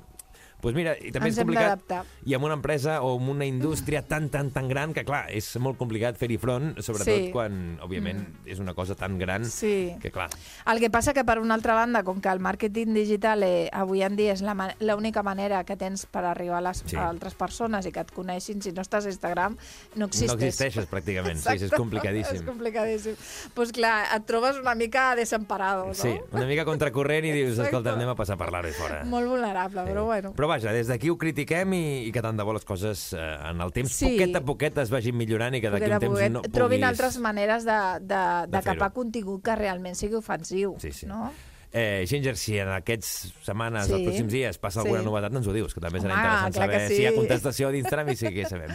pues 0.62 0.74
mira, 0.76 0.96
i 0.98 1.12
també 1.12 1.30
Ens 1.30 1.38
és 1.38 1.44
complicat 1.46 2.06
i 2.26 2.34
amb 2.34 2.44
una 2.46 2.56
empresa 2.58 3.02
o 3.06 3.16
amb 3.18 3.30
una 3.30 3.46
indústria 3.46 4.02
tan, 4.02 4.30
tan, 4.30 4.50
tan 4.52 4.68
gran 4.68 4.94
que, 4.94 5.04
clar, 5.06 5.26
és 5.32 5.46
molt 5.62 5.78
complicat 5.78 6.18
fer-hi 6.18 6.38
front, 6.42 6.80
sobretot 6.82 7.14
Sí. 7.14 7.30
quan, 7.32 7.78
òbviament, 7.82 8.24
és 8.46 8.60
una 8.60 8.74
cosa 8.74 8.96
tan 8.96 9.18
gran 9.20 9.46
Sí. 9.46 9.96
que, 10.02 10.12
clar, 10.12 10.30
El 10.66 10.80
que 10.80 10.90
passa 10.90 11.14
que, 11.14 11.24
per 11.24 11.38
una 11.40 11.54
altra 11.54 11.74
banda, 11.76 12.04
com 12.04 12.20
que 12.22 12.30
el 12.30 12.40
màrqueting 12.40 12.94
digital 12.94 13.44
eh, 13.44 13.70
avui 13.72 14.02
en 14.02 14.16
dia 14.16 14.34
és 14.34 14.42
la 14.42 14.54
ma- 14.56 14.74
l'única 14.80 15.22
manera 15.24 15.64
que 15.64 15.78
tens 15.78 16.06
per 16.08 16.26
arribar 16.26 16.58
a, 16.58 16.62
les, 16.62 16.84
Sí. 16.86 16.96
a 16.96 17.08
altres 17.08 17.36
persones 17.36 17.86
i 17.86 17.92
que 17.92 18.00
et 18.02 18.12
coneixin, 18.12 18.62
si 18.62 18.72
no 18.72 18.82
estàs 18.82 19.06
a 19.06 19.10
Instagram, 19.10 19.56
no 19.96 20.06
existeix. 20.06 20.28
no 20.40 20.46
existeixes 20.48 20.90
pràcticament. 20.90 21.36
Sí, 21.38 21.44
sí, 21.44 21.56
és 21.56 21.62
Exacte. 21.64 21.78
complicadíssim. 21.78 22.36
És 22.38 22.42
complicadíssim. 22.44 23.14
Doncs 23.16 23.52
pues, 23.54 23.72
clar, 23.72 24.08
et 24.16 24.26
trobes 24.26 24.58
una 24.58 24.74
mica 24.76 25.16
desemparado, 25.16 25.88
no? 25.88 25.94
Sí, 25.94 26.20
una 26.32 26.46
mica 26.46 26.66
contracorrent 26.66 27.26
i 27.26 27.32
dius, 27.32 27.52
Exacte. 27.52 27.70
escolta, 27.70 27.94
anem 27.94 28.10
a 28.10 28.16
passar 28.16 28.38
per 28.38 28.52
l'ara 28.52 28.70
i 28.70 28.74
fora. 28.74 29.04
Molt 29.06 29.28
vulnerable, 29.28 29.82
però 29.84 30.06
bueno. 30.06 30.34
Però 30.34 30.47
vaja, 30.48 30.72
des 30.74 30.88
d'aquí 30.90 31.10
ho 31.12 31.18
critiquem 31.18 31.74
i, 31.78 31.84
i 32.08 32.12
que 32.16 32.22
tant 32.24 32.38
de 32.38 32.44
bo 32.48 32.54
les 32.56 32.66
coses 32.66 33.12
eh, 33.14 33.22
en 33.52 33.62
el 33.62 33.72
temps, 33.76 33.92
Sí. 33.94 34.14
poquet 34.14 34.36
a 34.36 34.42
poquet, 34.46 34.78
es 34.84 34.90
vagin 34.94 35.16
millorant 35.18 35.56
i 35.56 35.62
que 35.62 35.70
d'aquí 35.74 35.92
un 35.92 36.00
temps 36.00 36.16
poquet 36.16 36.32
no 36.34 36.42
trobin 36.48 36.80
puguis... 36.82 36.88
altres 36.90 37.20
maneres 37.24 37.66
de, 37.68 37.78
de, 38.02 38.24
de, 38.48 38.58
De 38.58 38.64
capar 38.66 38.92
contingut 38.96 39.44
que 39.44 39.56
realment 39.56 39.96
sigui 39.96 40.16
ofensiu. 40.20 40.76
Sí, 40.80 40.92
sí. 40.92 41.06
No? 41.06 41.32
Eh, 41.74 42.06
Ginger, 42.08 42.38
si 42.38 42.58
en 42.58 42.70
aquests 42.70 43.34
setmanes, 43.44 43.88
Sí. 43.88 43.94
els 43.94 44.02
pròxims 44.08 44.32
dies, 44.32 44.58
passa 44.58 44.80
alguna 44.82 45.00
Sí. 45.02 45.06
novetat, 45.06 45.32
no 45.32 45.40
ens 45.40 45.48
ho 45.48 45.54
dius, 45.54 45.74
que 45.74 45.82
també 45.82 46.00
serà 46.00 46.14
Home, 46.14 46.48
interessant 46.48 46.54
saber 46.56 46.88
sí. 46.88 46.96
si 46.96 47.02
hi 47.02 47.06
ha 47.08 47.14
contestació 47.14 47.70
d'Instagram 47.72 48.10
i 48.10 48.16
sí 48.16 48.34
que 48.34 48.46
sabem. 48.46 48.72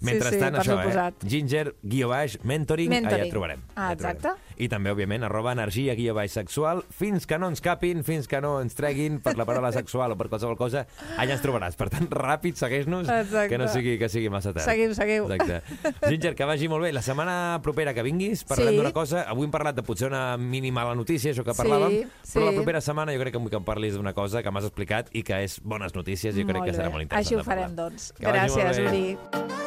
Mentrestant, 0.00 0.54
per 0.56 0.62
això, 0.64 0.76
suposat. 0.82 1.14
eh? 1.24 1.28
Ginger, 1.28 1.74
guió 1.82 2.08
baix, 2.08 2.38
mentoring, 2.42 2.90
allà 2.90 3.00
Mentoring. 3.02 3.24
et 3.26 3.30
trobarem. 3.30 3.60
Ah, 3.74 3.88
allà 3.88 3.92
et 3.92 3.98
trobarem. 3.98 4.16
exacte. 4.16 4.40
I 4.60 4.68
també, 4.68 4.90
òbviament, 4.92 5.24
arroba 5.24 5.52
energia, 5.52 5.94
guió 5.94 6.14
baix 6.14 6.32
sexual, 6.32 6.84
fins 6.90 7.26
que 7.26 7.38
no 7.38 7.48
ens 7.48 7.60
capin, 7.60 8.02
fins 8.04 8.26
que 8.28 8.40
no 8.40 8.60
ens 8.60 8.74
treguin 8.74 9.20
per 9.20 9.36
la 9.36 9.44
paraula 9.44 9.72
sexual 9.72 10.12
o 10.12 10.16
per 10.16 10.28
qualsevol 10.28 10.56
cosa, 10.56 10.86
allà 11.18 11.32
ens 11.32 11.42
trobaràs. 11.42 11.76
Per 11.76 11.88
tant, 11.90 12.08
ràpid, 12.10 12.54
segueix-nos, 12.56 13.08
Exacte. 13.08 13.48
que 13.48 13.58
no 13.58 13.68
sigui, 13.68 13.98
que 13.98 14.08
sigui 14.08 14.28
massa 14.30 14.52
tard. 14.52 14.64
Seguiu, 14.66 14.94
seguiu. 14.94 15.30
Exacte. 15.32 15.62
Ginger, 16.08 16.34
que 16.34 16.44
vagi 16.44 16.68
molt 16.68 16.82
bé. 16.84 16.92
La 16.92 17.02
setmana 17.02 17.60
propera 17.62 17.94
que 17.94 18.02
vinguis 18.02 18.44
parlarem 18.44 18.74
Sí. 18.74 18.76
d'una 18.78 18.92
cosa. 18.92 19.22
Avui 19.28 19.44
hem 19.44 19.50
parlat 19.50 19.74
de 19.76 19.82
potser 19.82 20.08
una 20.08 20.36
mínima 20.36 20.84
la 20.84 20.94
notícia, 20.94 21.32
això 21.32 21.44
que 21.44 21.54
Sí, 22.22 22.29
parlàvem, 22.30 22.38
però 22.38 22.46
la 22.46 22.52
sí. 22.54 22.56
propera 22.62 22.80
setmana 22.80 23.12
jo 23.14 23.20
crec 23.20 23.32
que 23.34 23.42
vull 23.42 23.50
que 23.50 23.60
em 23.60 23.64
parlis 23.64 23.94
d'una 23.98 24.12
cosa 24.14 24.42
que 24.42 24.50
m'has 24.54 24.68
explicat 24.70 25.10
i 25.12 25.22
que 25.26 25.42
és 25.44 25.58
bones 25.62 25.94
notícies 25.94 26.36
i 26.36 26.42
jo 26.42 26.46
crec 26.46 26.62
Molt 26.62 26.70
que 26.70 26.76
serà 26.76 26.88
bé. 26.88 26.92
molt 26.96 27.02
interessant 27.02 27.26
Així 27.26 27.34
ho 27.36 27.44
farem, 27.44 27.76
doncs. 27.76 28.12
Que 28.18 28.26
Gràcies. 28.26 28.78
Uri. 28.86 29.60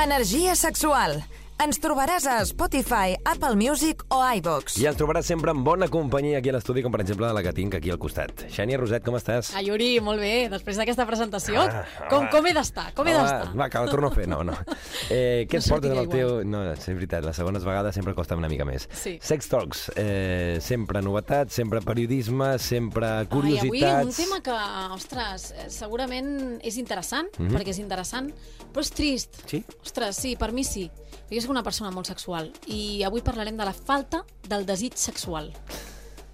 Energia 0.00 0.54
sexual. 0.56 1.22
Ens 1.60 1.76
trobaràs 1.76 2.24
a 2.24 2.38
Spotify, 2.48 3.18
Apple 3.28 3.52
Music 3.58 4.00
o 4.14 4.22
iVox. 4.38 4.78
I 4.80 4.86
ens 4.88 4.96
trobaràs 4.96 5.26
sempre 5.28 5.52
en 5.52 5.60
bona 5.66 5.90
companyia 5.92 6.38
aquí 6.38 6.48
a 6.48 6.54
l'estudi, 6.54 6.80
com 6.80 6.92
per 6.94 7.02
exemple 7.02 7.28
la 7.36 7.42
que 7.44 7.52
tinc 7.52 7.74
aquí 7.76 7.90
al 7.92 7.98
costat. 8.00 8.46
Xènia 8.54 8.78
Roset, 8.80 9.04
com 9.04 9.18
estàs? 9.18 9.50
Ai, 9.58 9.66
Yuri, 9.68 9.90
molt 10.00 10.22
bé, 10.24 10.46
després 10.48 10.78
d'aquesta 10.80 11.04
presentació, 11.08 11.60
Ah, 11.60 11.82
com, 12.08 12.30
com 12.32 12.46
he 12.48 12.54
d'estar? 12.56 12.86
Com 12.96 13.10
he 13.10 13.12
d'estar? 13.12 13.50
Va, 13.52 13.66
que 13.68 13.82
la 13.84 13.90
torno 13.92 14.08
a 14.08 14.14
fer. 14.14 14.24
No, 14.30 14.40
no. 14.46 14.54
Eh, 15.10 15.44
què 15.50 15.58
No 15.58 15.60
ens 15.60 15.68
portes 15.68 15.90
en 15.92 15.98
el 15.98 16.08
teu... 16.08 16.32
No, 16.46 16.60
és 16.72 16.84
veritat, 16.86 17.24
les 17.26 17.36
segones 17.36 17.64
vegades 17.66 17.94
sempre 17.98 18.14
costa 18.14 18.36
una 18.38 18.48
mica 18.48 18.64
més. 18.64 18.86
Sí. 18.94 19.16
Sex 19.20 19.48
Talks, 19.50 19.80
eh, 20.00 20.58
sempre 20.64 21.02
novetats, 21.02 21.56
sempre 21.60 21.80
periodisme, 21.84 22.54
sempre 22.62 23.08
Ai, 23.18 23.26
curiositats... 23.28 23.90
avui 23.90 24.06
un 24.06 24.14
tema 24.16 24.40
que, 24.46 24.56
ostres, 24.94 25.50
eh, 25.58 25.68
segurament 25.68 26.60
és 26.62 26.78
interessant, 26.80 27.28
Mhm. 27.36 27.52
perquè 27.58 27.74
és 27.74 27.82
interessant, 27.82 28.30
però 28.72 28.80
és 28.86 28.90
trist. 28.94 29.42
Sí? 29.50 29.64
Ostres, 29.82 30.16
sí, 30.16 30.36
per 30.36 30.52
mi 30.52 30.64
sí. 30.64 30.88
Jo 31.30 31.38
soc 31.44 31.52
una 31.52 31.62
persona 31.62 31.92
molt 31.94 32.08
sexual 32.10 32.48
i 32.66 33.04
avui 33.06 33.22
parlarem 33.22 33.58
de 33.58 33.66
la 33.68 33.74
falta 33.76 34.24
del 34.50 34.66
desig 34.66 34.96
sexual. 34.98 35.52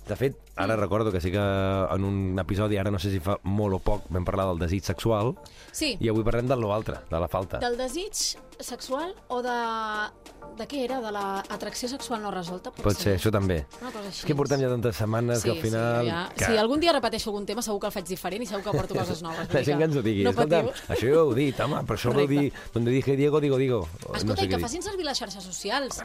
De 0.06 0.14
fet, 0.14 0.36
ara 0.54 0.76
recordo 0.78 1.10
que 1.10 1.20
sí 1.20 1.32
que 1.34 1.42
en 1.42 2.04
un 2.06 2.38
episodi, 2.38 2.76
ara 2.78 2.92
no 2.94 2.98
sé 3.02 3.10
si 3.10 3.18
fa 3.18 3.40
molt 3.42 3.74
o 3.74 3.80
poc, 3.82 4.04
vam 4.14 4.24
parlar 4.24 4.44
del 4.52 4.60
desig 4.62 4.84
sexual 4.86 5.34
Sí, 5.74 5.96
i 5.98 6.08
avui 6.12 6.22
parlem 6.22 6.46
de 6.46 6.56
l'altre, 6.60 7.00
de 7.10 7.18
la 7.18 7.26
falta. 7.28 7.58
del 7.58 7.76
desig 7.76 8.36
sexual 8.60 9.14
o 9.28 9.42
de... 9.42 9.58
De 10.56 10.64
què 10.70 10.84
era? 10.86 11.00
De 11.02 11.10
l'atracció 11.10 11.88
sexual 11.90 12.22
no 12.22 12.30
resolta? 12.30 12.70
Pot 12.70 12.96
ser, 12.96 13.16
això 13.18 13.32
també. 13.34 13.58
Una 13.82 13.90
cosa 13.90 14.06
així. 14.06 14.22
És 14.22 14.28
que 14.30 14.36
portem 14.38 14.62
ja 14.62 14.70
tantes 14.70 14.96
setmanes 14.96 15.42
que 15.44 15.50
al 15.52 15.58
final... 15.60 16.06
Sí, 16.06 16.12
ja. 16.12 16.20
que... 16.32 16.46
Si 16.46 16.60
algun 16.62 16.80
dia 16.80 16.94
repeteixo 16.94 17.28
algun 17.32 17.44
tema, 17.50 17.64
segur 17.66 17.82
que 17.82 17.90
el 17.90 17.92
faig 17.98 18.06
diferent 18.08 18.46
i 18.46 18.48
segur 18.48 18.62
que 18.64 18.72
porto 18.78 18.94
coses 18.96 19.20
noves. 19.26 19.50
La 19.56 19.64
gent 19.66 19.82
que 19.82 19.88
ens 19.90 19.98
ho 19.98 20.04
digui. 20.06 20.22
No 20.24 20.32
Escolta, 20.32 20.62
això 20.94 21.10
ja 21.10 21.18
ho 21.18 21.26
heu 21.26 21.34
dit, 21.36 21.60
home, 21.66 21.82
però 21.82 21.98
això 21.98 22.14
ho 22.14 22.16
vau 22.16 22.30
dir... 22.30 22.46
Donde 22.72 22.94
dije 22.94 23.18
Diego, 23.18 23.42
digo, 23.42 23.58
digo. 23.60 23.82
Escolta, 23.98 24.30
no 24.30 24.38
sé 24.38 24.46
i 24.46 24.54
que 24.54 24.62
facin 24.62 24.86
servir 24.86 25.04
les 25.10 25.18
xarxes 25.18 25.44
socials. 25.44 26.00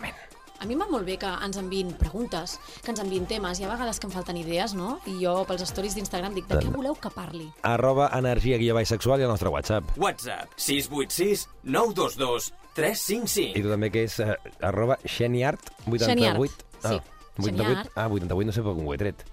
A 0.61 0.65
mi 0.69 0.75
em 0.77 0.81
va 0.83 0.85
molt 0.91 1.07
bé 1.07 1.15
que 1.17 1.29
ens 1.41 1.57
enviïn 1.57 1.89
preguntes, 1.97 2.51
que 2.85 2.91
ens 2.93 2.99
enviïn 3.01 3.25
temes. 3.25 3.57
Hi 3.57 3.65
ha 3.65 3.71
vegades 3.71 3.97
que 3.97 4.05
em 4.05 4.11
falten 4.13 4.37
idees, 4.37 4.75
no? 4.77 4.99
I 5.09 5.15
jo, 5.23 5.33
pels 5.49 5.63
stories 5.65 5.95
d'Instagram, 5.97 6.35
dic, 6.37 6.45
de 6.51 6.59
què 6.61 6.69
voleu 6.69 6.93
que 7.01 7.09
parli? 7.15 7.47
Arroba 7.65 8.11
energia 8.17 8.59
guia 8.61 8.75
baix 8.77 8.91
sexual 8.93 9.23
i 9.23 9.25
el 9.25 9.33
nostre 9.33 9.49
WhatsApp. 9.49 9.89
WhatsApp 9.97 10.53
686 10.61 11.47
922 11.63 12.51
I 12.51 12.75
355. 12.77 13.63
tu 13.65 13.73
també 13.73 13.89
que 13.91 14.05
és 14.05 14.19
eh, 14.23 14.35
arroba 14.69 14.99
xeniart 15.03 15.73
88. 15.89 16.05
Xeniart, 16.05 16.63
sí. 16.77 16.93
Ah, 16.93 17.01
88, 17.41 17.49
Xeniart. 17.49 17.91
ah, 17.97 18.07
88 18.07 18.45
no 18.51 18.55
sé 18.55 18.61
per 18.69 18.75
com 18.77 18.85
ho 18.87 18.93
he 18.93 19.01
tret. 19.01 19.25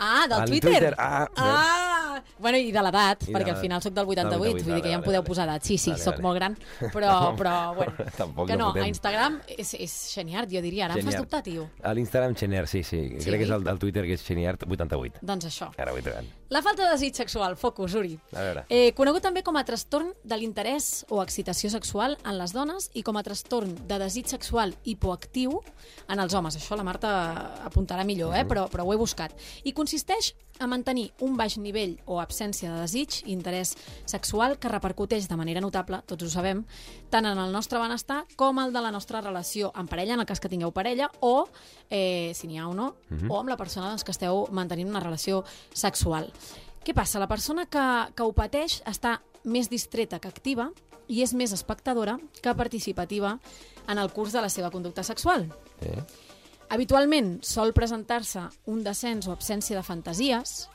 Ah, 0.00 0.24
del 0.26 0.40
Al 0.40 0.48
Twitter? 0.48 0.70
Twitter, 0.72 0.94
ah, 0.96 1.28
ah! 1.36 2.09
Bueno, 2.38 2.58
i 2.58 2.72
de 2.72 2.82
l'edat, 2.84 3.24
perquè 3.30 3.54
al 3.54 3.60
final 3.60 3.82
sóc 3.82 3.94
del 3.96 4.06
88, 4.06 4.30
Del 4.30 4.40
88, 4.40 4.66
vull 4.66 4.74
dir 4.78 4.82
que 4.84 4.92
ja 4.94 4.98
em 5.00 5.04
podeu 5.04 5.24
posar 5.26 5.46
edat. 5.48 5.66
Sí, 5.66 5.78
sí, 5.78 5.90
Vale, 5.92 6.02
sóc 6.02 6.18
vale. 6.18 6.26
molt 6.26 6.38
gran, 6.40 6.56
però, 6.92 7.14
però 7.40 7.54
bueno, 7.76 8.10
Tampoc 8.16 8.48
que 8.50 8.56
no 8.56 8.70
no, 8.74 8.82
a 8.82 8.88
Instagram 8.88 9.40
és, 9.56 9.74
és 9.74 9.94
xeniart, 10.14 10.50
jo 10.52 10.62
diria. 10.64 10.86
Ara 10.86 10.98
em 10.98 11.04
fas 11.04 11.14
Xeniart. 11.14 11.24
dubtar, 11.24 11.42
tio. 11.46 11.68
A 11.82 11.94
l'Instagram 11.96 12.36
xeniart, 12.36 12.68
sí, 12.70 12.82
sí. 12.82 13.00
Sí? 13.18 13.24
Crec 13.28 13.42
que 13.42 13.48
és 13.48 13.54
el, 13.54 13.66
el 13.68 13.78
Twitter 13.82 14.04
que 14.06 14.16
és 14.18 14.24
xeniart 14.24 14.66
88. 14.66 15.20
Doncs 15.22 15.48
això. 15.50 15.70
Ara 15.78 15.94
ho. 15.94 16.00
La 16.50 16.62
falta 16.66 16.82
de 16.82 16.90
desig 16.90 17.14
sexual, 17.14 17.54
focus, 17.56 17.94
Uri. 17.94 18.16
A 18.34 18.42
veure. 18.42 18.64
Eh, 18.68 18.90
conegut 18.98 19.22
també 19.22 19.44
com 19.46 19.54
a 19.56 19.62
trastorn 19.64 20.10
de 20.24 20.38
l'interès 20.40 21.04
o 21.08 21.20
excitació 21.22 21.70
sexual 21.70 22.16
en 22.24 22.38
les 22.40 22.54
dones 22.56 22.90
i 22.98 23.04
com 23.06 23.16
a 23.20 23.22
trastorn 23.22 23.76
de 23.86 23.98
desig 24.02 24.26
sexual 24.26 24.74
hipoactiu 24.82 25.60
en 26.08 26.18
els 26.18 26.34
homes. 26.34 26.56
Això 26.58 26.78
la 26.78 26.86
Marta 26.86 27.10
apuntarà 27.66 28.02
millor, 28.04 28.34
eh? 28.34 28.44
però, 28.48 28.66
però 28.72 28.86
ho 28.86 28.94
he 28.94 28.98
buscat. 28.98 29.36
I 29.62 29.74
consisteix 29.76 30.34
a 30.60 30.66
mantenir 30.66 31.12
un 31.24 31.36
baix 31.38 31.56
nivell 31.56 31.99
o 32.06 32.20
absència 32.20 32.72
de 32.72 32.80
desig 32.80 33.20
interès 33.30 33.74
sexual 34.06 34.58
que 34.58 34.70
repercuteix 34.72 35.28
de 35.28 35.38
manera 35.38 35.60
notable, 35.60 36.02
tots 36.06 36.24
ho 36.26 36.30
sabem, 36.32 36.64
tant 37.10 37.26
en 37.26 37.38
el 37.38 37.52
nostre 37.52 37.80
benestar 37.82 38.24
com 38.36 38.58
el 38.62 38.72
de 38.72 38.82
la 38.84 38.92
nostra 38.94 39.20
relació 39.20 39.72
amb 39.74 39.90
parella, 39.90 40.14
en 40.14 40.24
el 40.24 40.28
cas 40.28 40.40
que 40.40 40.50
tingueu 40.52 40.72
parella, 40.72 41.10
o, 41.20 41.48
eh, 41.90 42.32
si 42.34 42.48
n'hi 42.48 42.58
ha 42.58 42.68
o 42.68 42.74
no, 42.74 42.94
o 43.28 43.38
amb 43.38 43.50
la 43.50 43.58
persona 43.60 43.90
doncs, 43.90 44.04
que 44.04 44.14
esteu 44.14 44.46
mantenint 44.52 44.90
una 44.90 45.02
relació 45.04 45.44
sexual. 45.72 46.30
Què 46.84 46.94
passa? 46.96 47.20
La 47.20 47.28
persona 47.28 47.66
que, 47.66 47.86
que 48.16 48.24
ho 48.24 48.32
pateix 48.32 48.80
està 48.88 49.18
més 49.44 49.68
distreta 49.68 50.20
que 50.20 50.30
activa 50.30 50.70
i 51.10 51.20
és 51.24 51.34
més 51.34 51.52
espectadora 51.52 52.16
que 52.40 52.54
participativa 52.54 53.36
en 53.90 53.98
el 53.98 54.12
curs 54.14 54.32
de 54.32 54.42
la 54.44 54.48
seva 54.48 54.70
conducta 54.70 55.02
sexual. 55.02 55.48
Eh? 55.82 56.02
Habitualment 56.70 57.40
sol 57.42 57.74
presentar-se 57.74 58.44
un 58.70 58.84
descens 58.86 59.26
o 59.26 59.34
absència 59.34 59.76
de 59.76 59.82
fantasies 59.82 60.68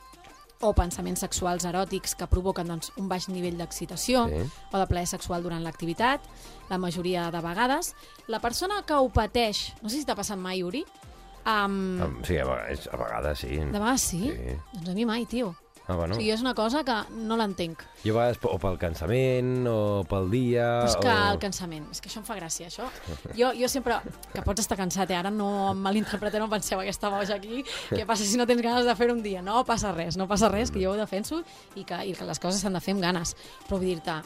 o 0.60 0.72
pensaments 0.72 1.20
sexuals 1.20 1.64
eròtics 1.68 2.14
que 2.16 2.26
provoquen 2.26 2.66
doncs, 2.68 2.92
un 2.96 3.08
baix 3.08 3.28
nivell 3.28 3.58
d'excitació 3.58 4.26
Sí. 4.28 4.50
o 4.72 4.78
de 4.78 4.86
plaer 4.86 5.06
sexual 5.06 5.42
durant 5.42 5.62
l'activitat. 5.62 6.20
La 6.70 6.78
majoria 6.78 7.30
de 7.30 7.40
vegades. 7.40 7.94
La 8.28 8.40
persona 8.40 8.82
que 8.86 8.94
ho 8.94 9.08
pateix, 9.08 9.74
no 9.82 9.88
sé 9.90 9.98
si 10.00 10.04
t'ha 10.06 10.14
passat 10.16 10.38
mai, 10.38 10.62
Uri, 10.62 10.84
um, 11.46 12.00
Um, 12.02 12.24
sí, 12.24 12.38
a 12.38 12.44
vegades, 12.44 12.88
a 12.92 12.96
vegades 12.96 13.38
sí. 13.38 13.56
de 13.58 13.66
vegades 13.66 14.00
sí? 14.00 14.22
Sí. 14.32 14.56
Doncs 14.72 14.88
a 14.88 14.94
mi 14.94 15.04
mai, 15.04 15.26
tio. 15.26 15.54
Ah, 15.86 15.94
bueno. 15.94 16.16
O 16.16 16.18
sigui, 16.18 16.32
és 16.34 16.40
una 16.42 16.52
cosa 16.58 16.82
que 16.86 16.94
no 17.14 17.36
l'entenc. 17.38 17.84
Jo 18.02 18.16
a 18.16 18.18
vegades 18.18 18.40
o 18.42 18.56
pel 18.58 18.78
cansament, 18.80 19.52
o 19.70 20.02
pel 20.10 20.30
dia... 20.32 20.64
Però 20.82 20.88
és 20.90 20.96
que 20.98 21.12
o... 21.12 21.26
el 21.30 21.38
cansament, 21.42 21.84
és 21.94 22.02
que 22.02 22.10
això 22.10 22.18
em 22.22 22.26
fa 22.26 22.38
gràcia, 22.38 22.70
això. 22.70 22.88
Jo, 23.38 23.52
jo 23.54 23.70
sempre... 23.70 24.00
Que 24.32 24.42
pots 24.46 24.64
estar 24.64 24.78
cansat, 24.80 25.12
eh? 25.14 25.20
Ara 25.20 25.30
no 25.30 25.50
em 25.70 25.84
malinterpreteu, 25.86 26.42
no 26.42 26.50
penseu 26.50 26.82
aquesta 26.82 27.12
boja 27.14 27.38
aquí. 27.38 27.62
Què 27.92 28.02
passa 28.08 28.26
si 28.26 28.40
no 28.40 28.48
tens 28.50 28.64
ganes 28.66 28.88
de 28.88 28.96
fer 28.98 29.12
un 29.14 29.22
dia? 29.22 29.44
No 29.46 29.62
passa 29.68 29.94
res, 29.94 30.18
no 30.18 30.26
passa 30.26 30.50
res, 30.50 30.74
que 30.74 30.82
jo 30.82 30.96
ho 30.96 30.98
defenso 30.98 31.44
i 31.76 31.86
que, 31.86 32.02
i 32.10 32.18
que 32.18 32.26
les 32.26 32.42
coses 32.42 32.60
s'han 32.64 32.74
de 32.74 32.82
fer 32.82 32.96
amb 32.96 33.06
ganes. 33.06 33.36
Però 33.68 33.78
vull 33.78 33.92
dir-te, 33.94 34.18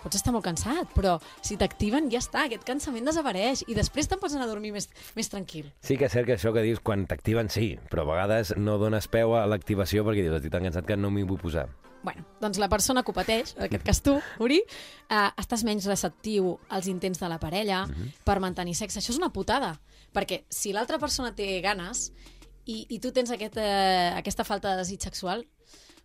pots 0.00 0.18
estar 0.18 0.32
molt 0.34 0.44
cansat, 0.44 0.90
però 0.96 1.16
si 1.40 1.58
t'activen 1.60 2.10
ja 2.12 2.20
està, 2.22 2.46
aquest 2.46 2.64
cansament 2.68 3.08
desapareix 3.08 3.64
i 3.68 3.76
després 3.76 4.10
te'n 4.10 4.20
pots 4.22 4.36
anar 4.36 4.48
a 4.48 4.52
dormir 4.52 4.72
més, 4.76 4.88
més 5.16 5.30
tranquil. 5.32 5.70
Sí 5.86 5.98
que 6.00 6.08
és 6.08 6.16
cert 6.16 6.28
que 6.28 6.36
això 6.36 6.54
que 6.56 6.64
dius, 6.64 6.82
quan 6.84 7.06
t'activen, 7.10 7.52
sí, 7.52 7.74
però 7.92 8.06
a 8.06 8.12
vegades 8.14 8.54
no 8.56 8.78
dones 8.82 9.08
peu 9.12 9.36
a 9.38 9.46
l'activació 9.50 10.04
perquè 10.06 10.26
dius, 10.26 10.40
estic 10.40 10.52
tan 10.52 10.66
cansat 10.68 10.88
que 10.88 10.98
no 10.98 11.12
m'hi 11.14 11.26
vull 11.28 11.40
posar. 11.40 11.68
Bueno, 12.02 12.24
doncs 12.40 12.58
la 12.58 12.70
persona 12.72 13.02
que 13.04 13.12
ho 13.12 13.16
pateix, 13.16 13.52
en 13.58 13.66
aquest 13.66 13.84
cas 13.84 14.00
tu, 14.00 14.14
Uri, 14.40 14.62
eh, 14.64 15.28
estàs 15.40 15.64
menys 15.68 15.88
receptiu 15.90 16.54
als 16.72 16.88
intents 16.88 17.20
de 17.20 17.28
la 17.28 17.38
parella 17.42 17.82
per 18.24 18.38
mantenir 18.40 18.74
sexe. 18.78 19.02
Això 19.02 19.12
és 19.12 19.20
una 19.20 19.32
putada, 19.34 19.74
perquè 20.16 20.44
si 20.48 20.72
l'altra 20.72 20.98
persona 20.98 21.34
té 21.36 21.58
ganes 21.60 22.08
i, 22.64 22.86
i 22.88 23.00
tu 23.02 23.12
tens 23.12 23.32
aquest, 23.34 23.58
eh, 23.60 24.12
aquesta 24.16 24.46
falta 24.48 24.72
de 24.72 24.80
desig 24.80 25.04
sexual, 25.04 25.44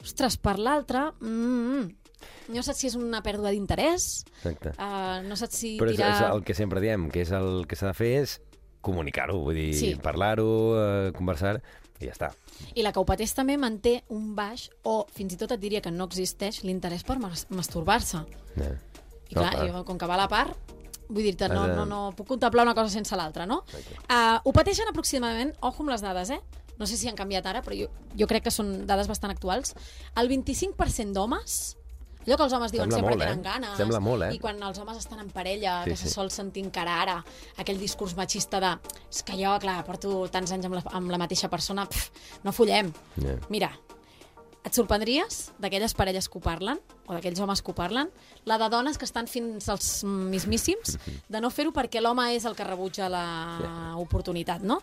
ostres, 0.04 0.36
per 0.38 0.58
l'altre, 0.60 1.08
mm, 1.22 2.05
no 2.50 2.64
saps 2.64 2.80
si 2.84 2.88
és 2.88 2.96
una 3.00 3.22
pèrdua 3.26 3.52
d'interès, 3.54 4.26
Exacte. 4.44 4.74
uh, 4.78 5.22
no 5.28 5.36
saps 5.40 5.56
si 5.64 5.76
Però 5.80 5.90
és, 5.92 5.98
tirar... 5.98 6.12
és 6.16 6.28
el 6.32 6.44
que 6.48 6.56
sempre 6.58 6.82
diem, 6.84 7.10
que 7.12 7.22
és 7.26 7.32
el 7.36 7.66
que 7.68 7.76
s'ha 7.80 7.88
de 7.92 7.98
fer 7.98 8.12
és 8.24 8.40
comunicar-ho, 8.86 9.40
vull 9.42 9.56
dir, 9.58 9.74
Sí. 9.74 9.96
parlar-ho, 9.98 10.48
eh, 10.78 11.12
conversar, 11.18 11.62
i 12.00 12.06
ja 12.06 12.12
està. 12.14 12.32
I 12.76 12.84
la 12.84 12.92
pateix 12.94 13.34
també 13.34 13.58
manté 13.58 14.04
un 14.10 14.36
baix, 14.36 14.70
o 14.84 15.08
fins 15.12 15.34
i 15.34 15.38
tot 15.38 15.52
et 15.56 15.60
diria 15.60 15.82
que 15.82 15.92
no 15.92 16.06
existeix, 16.06 16.64
l'interès 16.64 17.04
per 17.04 17.18
mas 17.20 17.48
masturbar-se. 17.50 18.22
Ja. 18.56 18.72
I 19.30 19.36
No, 19.36 19.42
clar, 19.42 19.52
clar. 19.56 19.68
jo, 19.72 19.86
com 19.86 19.98
que 19.98 20.06
va 20.06 20.14
a 20.14 20.18
la 20.18 20.28
part, 20.28 20.56
vull 21.10 21.24
dir-te, 21.24 21.50
no, 21.50 21.66
no, 21.68 21.86
no 21.86 22.14
puc 22.16 22.28
contemplar 22.28 22.64
una 22.66 22.76
cosa 22.76 22.90
sense 22.94 23.16
l'altra, 23.16 23.46
no? 23.46 23.64
Uh, 24.10 24.38
ho 24.44 24.54
pateixen 24.54 24.88
aproximadament, 24.90 25.56
ojo 25.62 25.82
amb 25.84 25.90
les 25.90 26.02
dades, 26.02 26.30
eh? 26.30 26.40
No 26.78 26.86
sé 26.86 26.98
si 26.98 27.08
han 27.08 27.16
canviat 27.16 27.46
ara, 27.48 27.62
però 27.64 27.74
jo, 27.78 27.88
jo 28.20 28.28
crec 28.28 28.44
que 28.44 28.52
són 28.52 28.86
dades 28.86 29.08
bastant 29.08 29.32
actuals. 29.32 29.74
El 30.20 30.28
25% 30.30 31.14
d'homes, 31.14 31.78
allò 32.26 32.38
que 32.38 32.44
els 32.48 32.54
homes 32.58 32.72
diuen 32.74 32.90
Sembla 32.90 32.98
sempre 33.00 33.16
molt, 33.16 33.24
eh? 33.24 33.30
tenen 33.30 33.44
ganes, 33.46 33.78
Sembla 33.78 34.00
molt, 34.04 34.28
eh? 34.28 34.32
i 34.36 34.40
quan 34.42 34.62
els 34.64 34.80
homes 34.82 34.98
estan 34.98 35.20
en 35.24 35.30
parella, 35.30 35.84
Sí, 35.84 35.92
que 35.92 35.98
se 35.98 36.08
sí. 36.10 36.14
sol 36.14 36.32
sentir 36.34 36.66
encara 36.66 37.00
ara, 37.02 37.18
aquell 37.62 37.80
discurs 37.80 38.16
machista 38.18 38.60
de 38.64 38.76
és 39.10 39.24
que 39.24 39.38
jo, 39.40 39.56
clar, 39.62 39.80
porto 39.88 40.28
tants 40.34 40.52
anys 40.52 40.66
amb 40.70 40.80
la, 40.80 40.86
amb 40.98 41.14
la 41.14 41.22
mateixa 41.22 41.50
persona, 41.50 41.86
pf, 41.86 42.10
no 42.44 42.52
follem. 42.56 42.92
Ja. 43.22 43.38
Mira, 43.54 43.72
et 44.66 44.74
sorprendries 44.74 45.52
d'aquelles 45.62 45.94
parelles 45.94 46.26
que 46.26 46.40
ho 46.40 46.42
parlen, 46.42 46.80
o 47.06 47.14
d'aquells 47.14 47.40
homes 47.44 47.62
que 47.62 47.70
ho 47.70 47.76
parlen, 47.78 48.10
la 48.50 48.58
de 48.58 48.70
dones 48.74 48.98
que 48.98 49.06
estan 49.06 49.28
fins 49.30 49.70
als 49.70 50.00
mismíssims, 50.04 50.98
de 51.30 51.42
no 51.44 51.52
fer-ho 51.54 51.74
perquè 51.76 52.02
l'home 52.02 52.32
és 52.34 52.48
el 52.50 52.58
que 52.58 52.66
rebutja 52.66 53.12
l'oportunitat, 53.12 54.66
no? 54.66 54.82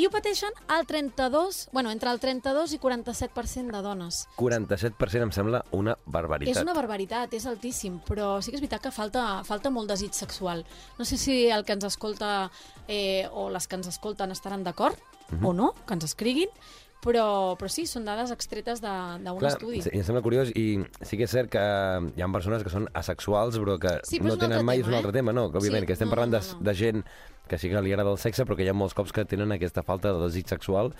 I 0.00 0.06
ho 0.06 0.10
pateixen 0.12 0.54
el 0.72 0.86
32, 0.88 1.68
bueno, 1.74 1.90
entre 1.92 2.08
el 2.14 2.20
32 2.22 2.72
i 2.72 2.78
47% 2.80 3.74
de 3.74 3.82
dones. 3.84 4.22
47% 4.38 5.26
em 5.26 5.32
sembla 5.34 5.60
una 5.76 5.96
barbaritat. 6.06 6.56
És 6.56 6.62
una 6.64 6.72
barbaritat, 6.76 7.34
és 7.36 7.44
altíssim, 7.50 7.98
però 8.08 8.38
sí 8.40 8.48
que 8.52 8.56
és 8.56 8.62
veritat 8.64 8.86
que 8.86 8.94
falta, 8.96 9.24
falta 9.44 9.68
molt 9.74 9.90
desig 9.92 10.14
sexual. 10.16 10.64
No 10.98 11.04
sé 11.04 11.18
si 11.20 11.42
el 11.52 11.66
que 11.68 11.76
ens 11.76 11.84
escolta 11.90 12.50
eh, 12.88 13.26
o 13.32 13.50
les 13.52 13.68
que 13.68 13.76
ens 13.76 13.90
escolten 13.92 14.32
estaran 14.32 14.64
d'acord 14.64 14.96
Mhm. 15.30 15.44
o 15.46 15.52
no, 15.52 15.74
que 15.86 15.94
ens 15.94 16.04
escriguin, 16.08 16.48
però, 17.00 17.56
però 17.56 17.68
sí, 17.70 17.86
són 17.86 18.04
dades 18.04 18.30
extretes 18.34 18.80
de- 18.82 19.18
d'un 19.24 19.44
estudi. 19.46 19.80
sí, 19.82 19.90
em 19.92 20.02
sembla 20.04 20.20
curiós 20.22 20.50
i 20.54 20.82
sí 21.02 21.16
que 21.16 21.24
és 21.24 21.30
cert 21.30 21.48
que 21.50 21.58
hi 22.16 22.20
ha 22.20 22.28
persones 22.32 22.62
que 22.64 22.68
són 22.70 22.88
asexuals 22.92 23.56
però 23.58 23.78
que 23.78 24.00
Sí, 24.04 24.18
però 24.18 24.34
no 24.34 24.38
tenen 24.38 24.64
mai, 24.64 24.78
tema, 24.78 24.86
és 24.88 24.88
un 24.88 24.94
altre 24.94 25.10
eh? 25.10 25.18
tema, 25.20 25.32
no? 25.32 25.50
Que, 25.50 25.58
òbviament, 25.58 25.82
Sí, 25.82 25.86
que 25.86 25.92
estem 25.94 26.08
no, 26.08 26.14
parlant 26.14 26.32
no, 26.32 26.38
de, 26.40 26.52
no. 26.52 26.60
de 26.60 26.74
gent 26.74 27.04
que 27.50 27.58
sí 27.58 27.68
que 27.68 27.82
li 27.82 27.90
agrada 27.92 28.12
el 28.14 28.18
sexe 28.22 28.46
però 28.46 28.54
que 28.56 28.62
hi 28.64 28.70
ha 28.70 28.76
molts 28.76 28.94
cops 28.94 29.12
que 29.12 29.24
tenen 29.26 29.50
aquesta 29.52 29.82
falta 29.82 30.12
de 30.14 30.22
desig 30.28 30.46
sexual. 30.48 30.92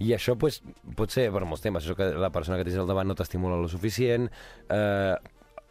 I 0.00 0.14
això 0.16 0.34
pues, 0.40 0.62
pot 0.96 1.12
ser 1.12 1.28
per 1.34 1.44
molts 1.44 1.62
temes, 1.64 1.84
això 1.84 1.96
que 1.98 2.10
la 2.16 2.30
persona 2.32 2.56
que 2.58 2.64
tens 2.68 2.78
al 2.80 2.88
davant 2.88 3.08
no 3.10 3.16
t'estimula 3.18 3.58
lo 3.60 3.68
suficient, 3.68 4.30
eh, 4.72 5.14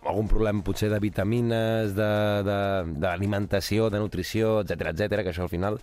algun 0.07 0.27
problema 0.29 0.61
potser 0.63 0.91
de 0.93 0.99
vitamines, 1.03 1.95
de- 1.97 2.43
de- 2.47 2.99
d'alimentació, 3.01 3.89
de, 3.89 3.97
de 3.97 4.03
nutrició, 4.05 4.59
etc 4.61 4.91
etc 4.93 5.23
que 5.25 5.31
això 5.33 5.43
al 5.47 5.49
final 5.51 5.79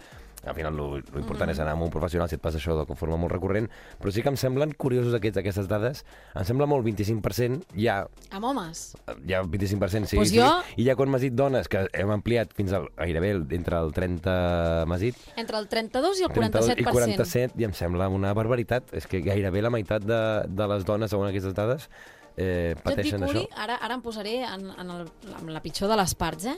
al 0.47 0.55
final 0.55 0.77
lo, 0.77 0.99
lo 0.99 1.21
important 1.21 1.51
és 1.51 1.59
anar 1.59 1.73
amb 1.73 1.83
un 1.87 1.91
professional 1.91 2.29
si 2.29 2.37
et 2.37 2.41
passa 2.43 2.59
això 2.59 2.75
de 2.85 2.95
forma 2.97 3.17
molt 3.17 3.33
recurrent, 3.33 3.69
però 4.01 4.13
sí 4.13 4.23
que 4.23 4.29
em 4.29 4.37
semblen 4.37 4.73
curiosos 4.77 5.15
aquests, 5.15 5.39
aquestes 5.41 5.69
dades, 5.69 6.05
em 6.35 6.45
sembla 6.45 6.67
molt 6.67 6.85
25%, 6.87 7.63
ja, 7.77 8.07
Amb 8.31 8.45
homes. 8.51 8.95
ja 9.27 9.43
25% 9.43 10.07
sí, 10.07 10.17
Pues 10.17 10.31
sí, 10.31 10.39
jo- 10.39 10.63
i 10.77 10.85
ja 10.85 10.97
quan 10.97 11.09
m'has 11.11 11.23
dit 11.23 11.33
dones, 11.35 11.69
que 11.69 11.87
hem 11.93 12.11
ampliat 12.11 12.53
fins 12.55 12.73
al, 12.73 12.89
gairebé 12.97 13.31
el- 13.31 13.47
entre 13.51 13.79
el 13.79 13.93
30, 13.93 14.85
m'has 14.87 15.01
dit, 15.01 15.17
Entre 15.37 15.59
el 15.59 15.69
32 15.69 16.21
i 16.21 16.25
el 16.25 16.31
32 16.33 16.69
47%. 16.69 16.81
i 16.81 16.85
47, 16.85 17.55
i 17.61 17.65
em 17.65 17.73
sembla 17.73 18.09
una 18.09 18.33
barbaritat, 18.35 18.93
és 18.95 19.07
que 19.07 19.21
gairebé 19.21 19.63
la 19.63 19.71
meitat 19.71 20.03
de, 20.05 20.21
de 20.49 20.67
les 20.69 20.85
dones, 20.85 21.11
segons 21.11 21.31
aquestes 21.31 21.55
dades, 21.55 21.89
eh, 22.37 22.75
Jo 22.75 22.75
et 22.75 22.77
dic, 22.77 22.85
pateixen 22.85 23.23
Uri, 23.23 23.45
això. 23.47 23.63
ara, 23.65 23.77
ara 23.77 23.95
em 23.95 24.03
posaré 24.03 24.43
en, 24.45 24.69
en, 24.79 24.91
el, 24.91 25.09
en 25.41 25.53
la 25.55 25.61
pitjor 25.63 25.89
de 25.89 25.97
les 25.97 26.15
parts, 26.15 26.45
eh? 26.47 26.57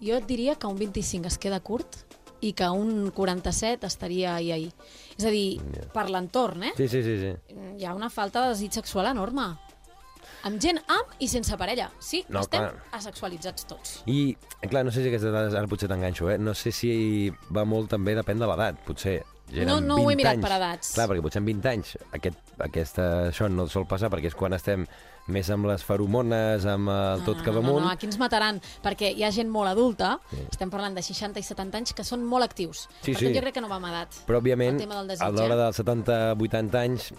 Jo 0.00 0.14
et 0.16 0.26
diria 0.26 0.54
que 0.54 0.66
un 0.70 0.78
25 0.78 1.26
es 1.26 1.38
queda 1.38 1.58
curt 1.60 1.96
i 2.40 2.52
que 2.52 2.68
un 2.70 3.10
47 3.10 3.86
estaria 3.86 4.34
ahí, 4.36 4.52
ahí. 4.52 4.72
És 5.18 5.24
a 5.26 5.30
dir, 5.30 5.60
per 5.92 6.08
l'entorn, 6.10 6.62
eh? 6.68 6.72
Sí, 6.76 6.86
sí, 6.88 7.02
sí, 7.02 7.16
sí. 7.20 7.32
Hi 7.78 7.84
ha 7.84 7.94
una 7.94 8.10
falta 8.10 8.42
de 8.44 8.52
desig 8.54 8.72
sexual 8.72 9.06
enorme. 9.10 9.48
Amb 10.46 10.60
gent 10.62 10.78
amb 10.86 11.16
i 11.18 11.26
sense 11.26 11.56
parella. 11.58 11.88
Sí, 11.98 12.20
No, 12.28 12.40
estem 12.44 12.60
clar. 12.62 12.84
asexualitzats 12.94 13.66
tots. 13.66 13.96
I, 14.06 14.36
clar, 14.70 14.84
no 14.86 14.92
sé 14.94 15.02
si 15.02 15.08
aquestes 15.10 15.32
dades, 15.34 15.54
ara 15.58 15.66
potser 15.66 15.88
t'enganxo, 15.90 16.30
eh? 16.30 16.38
No 16.38 16.54
sé 16.54 16.70
si 16.70 17.32
va 17.54 17.64
molt 17.66 17.90
també, 17.90 18.14
depèn 18.14 18.38
de 18.38 18.46
l'edat, 18.46 18.78
potser. 18.86 19.24
Gent 19.50 19.66
No- 19.66 19.80
no 19.80 19.96
ho 19.96 20.10
he 20.10 20.14
20 20.14 20.16
mirat 20.20 20.34
anys. 20.36 20.44
per 20.46 20.52
edats. 20.58 20.92
Clar, 20.94 21.08
perquè 21.08 21.22
potser 21.24 21.40
amb 21.40 21.48
20 21.48 21.66
anys 21.72 21.96
aquest, 22.12 22.38
aquesta, 22.60 23.04
això 23.30 23.48
no 23.50 23.66
sol 23.66 23.86
passar 23.88 24.10
perquè 24.10 24.26
és 24.28 24.34
quan 24.36 24.52
estem 24.52 24.86
més 25.32 25.48
amb 25.54 25.68
les 25.68 25.84
feromones, 25.84 26.66
amb 26.68 26.92
el 26.92 27.24
tot 27.26 27.42
no, 27.44 27.58
amunt. 27.60 27.82
no, 27.82 27.86
no, 27.86 27.92
aquí 27.92 28.08
ens 28.08 28.18
mataran, 28.20 28.60
perquè 28.84 29.12
hi 29.14 29.24
ha 29.26 29.32
gent 29.34 29.50
molt 29.52 29.70
adulta, 29.70 30.16
estem 30.48 30.72
parlant 30.72 30.96
de 30.96 31.04
60 31.04 31.40
i 31.40 31.46
70 31.46 31.82
anys, 31.82 31.96
que 31.96 32.06
són 32.06 32.24
molt 32.26 32.48
actius. 32.48 32.86
Sí, 33.02 33.12
per 33.12 33.18
sí. 33.18 33.26
tant, 33.26 33.36
jo 33.36 33.44
crec 33.46 33.58
que 33.58 33.64
no 33.64 33.72
va 33.72 33.80
amb 33.80 33.90
edat. 33.90 34.22
Però, 34.28 34.40
òbviament, 34.42 34.80
desig, 34.80 35.24
a 35.24 35.32
l'hora 35.34 35.54
eh? 35.54 35.60
dels 35.66 35.82
70-80 35.84 36.80
anys 36.84 37.12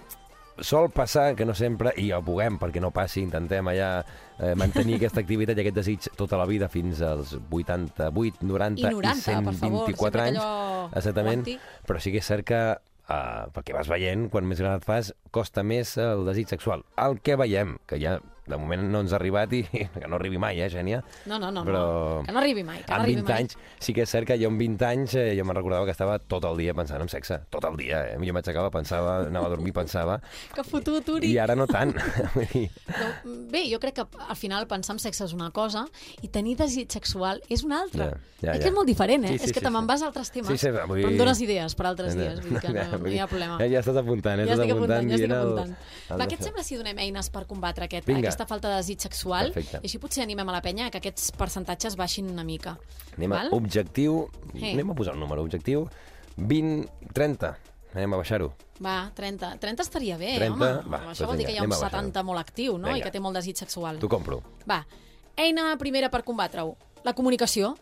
sol 0.60 0.90
passar 0.92 1.36
que 1.40 1.46
no 1.48 1.54
sempre, 1.56 1.94
i 1.98 2.10
ho 2.12 2.20
puguem 2.26 2.58
perquè 2.60 2.82
no 2.84 2.92
passi, 2.92 3.22
intentem 3.24 3.70
allà 3.72 3.92
eh, 4.02 4.56
mantenir 4.60 4.98
aquesta 5.00 5.24
activitat 5.24 5.58
i 5.58 5.64
aquest 5.64 5.78
desig 5.78 6.10
tota 6.20 6.40
la 6.40 6.48
vida 6.50 6.68
fins 6.72 7.00
als 7.06 7.32
88, 7.40 8.44
90 8.44 8.84
I 8.84 8.92
90, 8.92 9.40
per 9.48 9.56
favor, 9.56 9.88
124 9.88 9.96
sempre 9.96 10.20
que 10.20 10.28
anys. 10.28 10.44
allò 10.44 10.70
Exactament. 10.96 11.46
Però 11.88 12.02
sí 12.02 12.14
que 12.14 12.22
és 12.22 12.30
cert 12.30 12.48
que 12.48 12.62
uh, 13.10 13.50
perquè 13.56 13.76
vas 13.76 13.90
veient, 13.92 14.28
quan 14.32 14.48
més 14.48 14.62
gran 14.62 14.80
et 14.80 14.86
fas, 14.88 15.12
costa 15.36 15.66
més 15.66 15.96
el 16.02 16.26
desig 16.30 16.52
sexual. 16.52 16.86
El 17.02 17.20
que 17.26 17.38
veiem, 17.40 17.78
que 17.90 18.00
ja 18.02 18.20
de 18.50 18.58
moment 18.58 18.84
no 18.90 19.02
ens 19.06 19.14
ha 19.14 19.18
arribat 19.20 19.54
i 19.54 19.62
que 20.00 20.08
no 20.10 20.18
arribi 20.18 20.40
mai, 20.42 20.60
eh, 20.62 20.70
Gènia? 20.74 21.02
No, 21.30 21.38
no, 21.40 21.52
no, 21.54 21.64
Però 21.68 21.84
no. 22.20 22.24
que 22.26 22.34
no 22.36 22.40
arribi 22.42 22.64
mai. 22.66 22.82
Que 22.84 22.92
no 22.92 22.98
amb 23.00 23.06
arribi 23.06 23.22
20 23.22 23.32
mai. 23.34 23.44
anys, 23.46 23.58
sí 23.80 23.94
que 23.94 24.04
és 24.06 24.10
cert 24.10 24.28
que 24.30 24.38
jo 24.42 24.50
amb 24.52 24.60
20 24.62 24.86
anys 24.90 25.16
eh, 25.22 25.28
jo 25.38 25.46
me'n 25.48 25.56
recordava 25.60 25.86
que 25.88 25.94
estava 25.96 26.18
tot 26.20 26.46
el 26.50 26.58
dia 26.58 26.74
pensant 26.78 27.02
en 27.06 27.10
sexe. 27.12 27.40
Tot 27.54 27.66
el 27.70 27.78
dia, 27.80 28.02
eh? 28.12 28.18
Jo 28.26 28.34
m'aixecava, 28.36 28.72
pensava, 28.74 29.20
anava 29.28 29.48
a 29.48 29.54
dormir, 29.56 29.74
pensava. 29.74 30.20
Que 30.56 30.64
fotut, 30.66 31.08
Uri. 31.16 31.30
I 31.32 31.38
ara 31.40 31.56
no 31.56 31.68
tant. 31.70 31.94
Vull 32.36 32.70
Però, 32.90 33.10
bé, 33.52 33.64
jo 33.72 33.80
crec 33.80 34.00
que 34.02 34.06
al 34.28 34.36
final 34.40 34.68
pensar 34.70 34.96
en 34.98 35.00
sexe 35.04 35.24
és 35.28 35.34
una 35.38 35.52
cosa 35.56 35.86
i 36.26 36.28
tenir 36.34 36.56
desig 36.60 36.90
sexual 36.92 37.42
és 37.50 37.64
una 37.64 37.82
altra. 37.84 38.10
Ja, 38.10 38.18
ja, 38.40 38.54
és 38.54 38.60
ja. 38.60 38.64
que 38.64 38.70
és 38.72 38.76
molt 38.76 38.88
diferent, 38.90 39.26
eh? 39.28 39.34
Sí, 39.36 39.40
sí, 39.40 39.50
és 39.50 39.54
que 39.56 39.60
sí, 39.62 39.66
te 39.66 39.72
me'n 39.72 39.86
sí. 39.86 39.90
vas 39.92 40.02
a 40.04 40.10
altres 40.10 40.32
temes, 40.34 40.50
Sí, 40.50 40.58
sí, 40.58 40.72
vull 40.74 40.98
dir- 41.00 41.06
però 41.06 41.12
em 41.14 41.18
dones 41.20 41.42
idees 41.44 41.76
per 41.76 41.86
altres 41.90 42.16
dies, 42.18 42.40
vull 42.42 42.56
dir 42.56 42.62
que 42.64 42.74
no, 42.74 42.98
no 43.04 43.12
hi 43.14 43.20
ha 43.20 43.28
problema. 43.28 43.58
Ja, 43.62 43.68
ja 43.76 43.82
estàs 43.84 44.00
apuntant, 44.02 44.40
eh? 44.42 44.48
Ja 44.50 44.56
estic 44.58 44.74
apuntant, 44.76 45.10
ja 45.12 45.16
estic 45.20 45.34
apuntant. 45.36 45.76
el 46.10 46.18
Va, 46.20 46.26
què 46.26 46.38
et 46.40 46.44
sembla 46.48 46.64
si 46.66 46.78
donem 46.80 46.98
eines 47.04 47.30
per 47.30 47.44
combatre 47.50 47.86
aquest, 47.86 48.08
Vinga. 48.08 48.24
aquesta 48.28 48.39
falta 48.48 48.70
de 48.70 48.76
desig 48.80 49.00
sexual? 49.02 49.52
Perfecte. 49.54 49.82
I 49.84 49.88
així 49.90 50.00
potser 50.00 50.24
animem 50.24 50.48
a 50.50 50.54
la 50.56 50.62
penya 50.62 50.90
que 50.92 51.00
aquests 51.02 51.32
percentatges 51.38 51.96
baixin 52.00 52.30
una 52.32 52.44
mica. 52.44 52.78
Anem 53.18 53.32
a 53.34 53.44
Val? 53.44 53.54
objectiu... 53.58 54.28
Sí. 54.54 54.74
Anem 54.74 54.92
a 54.92 54.96
posar 54.96 55.16
un 55.16 55.20
número. 55.20 55.42
Objectiu 55.44 55.88
20-30. 56.38 57.56
Anem 57.96 58.14
a 58.14 58.18
baixar-ho. 58.22 58.52
Va, 58.80 59.12
30. 59.16 59.58
30 59.60 59.82
estaria 59.84 60.18
bé, 60.18 60.36
30? 60.38 60.54
home. 60.54 60.70
Va, 60.88 61.00
Això 61.10 61.26
doncs 61.26 61.32
vol 61.32 61.38
dir 61.42 61.48
que 61.48 61.54
hi 61.56 61.58
ha 61.60 61.66
un 61.66 61.74
a 61.74 61.76
baixar-ho. 61.76 62.06
70 62.06 62.24
molt 62.24 62.40
actiu, 62.40 62.78
no? 62.78 62.88
I 62.90 63.00
Vinga. 63.00 63.08
que 63.10 63.12
té 63.16 63.20
molt 63.24 63.36
desig 63.40 63.58
sexual. 63.58 64.00
T'ho 64.00 64.10
compro. 64.12 64.42
Va, 64.70 64.84
eina 65.36 65.72
primera 65.82 66.12
per 66.14 66.24
combatre-ho. 66.28 66.76
La 67.04 67.14
comunicació. 67.18 67.74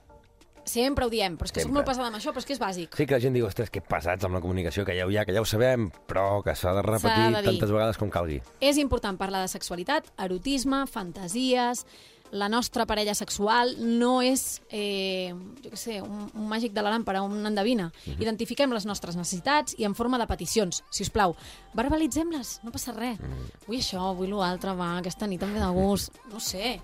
Sempre 0.68 1.06
ho 1.06 1.10
diem, 1.10 1.38
però 1.40 1.48
és 1.48 1.54
que 1.56 1.62
soc 1.62 1.70
Sempre. 1.70 1.78
molt 1.80 1.88
pesada 1.88 2.08
amb 2.12 2.18
això, 2.20 2.34
però 2.36 2.44
és 2.44 2.46
que 2.50 2.54
és 2.54 2.60
bàsic. 2.60 2.96
Sí 3.00 3.06
que 3.08 3.16
la 3.16 3.22
gent 3.24 3.34
diu, 3.34 3.46
ostres, 3.48 3.70
que 3.72 3.80
passats 3.82 4.26
amb 4.28 4.36
la 4.36 4.42
comunicació, 4.44 4.84
que 4.86 4.98
ja, 4.98 5.06
ho- 5.08 5.12
ja, 5.16 5.24
que 5.26 5.34
ja 5.34 5.40
ho 5.42 5.46
sabem, 5.48 5.90
però 6.08 6.44
que 6.44 6.54
s'ha 6.56 6.74
de 6.76 6.82
repetir 6.84 7.32
de 7.32 7.42
dir. 7.42 7.46
tantes 7.54 7.72
vegades 7.72 7.98
com 7.98 8.10
calgui. 8.12 8.42
És 8.60 8.78
important 8.78 9.18
parlar 9.18 9.42
de 9.42 9.48
sexualitat, 9.48 10.12
erotisme, 10.20 10.86
fantasies, 10.88 11.86
la 12.32 12.50
nostra 12.50 12.86
parella 12.86 13.16
sexual 13.16 13.78
no 13.80 14.22
és, 14.22 14.62
eh, 14.70 15.34
jo 15.64 15.70
què 15.72 15.78
sé, 15.80 16.02
un, 16.02 16.30
un 16.36 16.50
màgic 16.50 16.74
de 16.76 16.82
la 16.84 16.92
làmpara, 16.92 17.22
un 17.24 17.46
endevina. 17.48 17.86
Identifiquem 18.20 18.74
les 18.76 18.86
nostres 18.86 19.16
necessitats 19.16 19.74
i 19.80 19.86
en 19.88 19.96
forma 19.96 20.18
de 20.20 20.28
peticions, 20.28 20.84
si 20.92 21.04
us 21.04 21.10
plau. 21.10 21.38
Verbalitzem-les, 21.74 22.60
no 22.66 22.72
passa 22.76 22.92
res. 22.92 23.18
Vull 23.66 23.78
això, 23.80 24.10
vull 24.18 24.34
l'altre, 24.36 24.74
va, 24.76 24.98
aquesta 25.00 25.28
nit 25.30 25.42
em 25.46 25.54
ve 25.56 25.62
de 25.64 25.70
gust. 25.72 26.12
No 26.34 26.42
sé, 26.44 26.82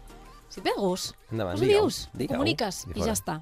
si 0.48 0.62
et 0.62 0.64
ve 0.64 0.72
de 0.72 0.80
gust, 0.80 1.16
Endavant, 1.32 1.56
us 1.58 1.62
ho 1.62 1.66
dius, 1.66 1.98
digue-ho, 2.14 2.38
comuniques 2.38 2.86
i 2.94 3.00
i 3.00 3.04
ja 3.04 3.12
està. 3.18 3.42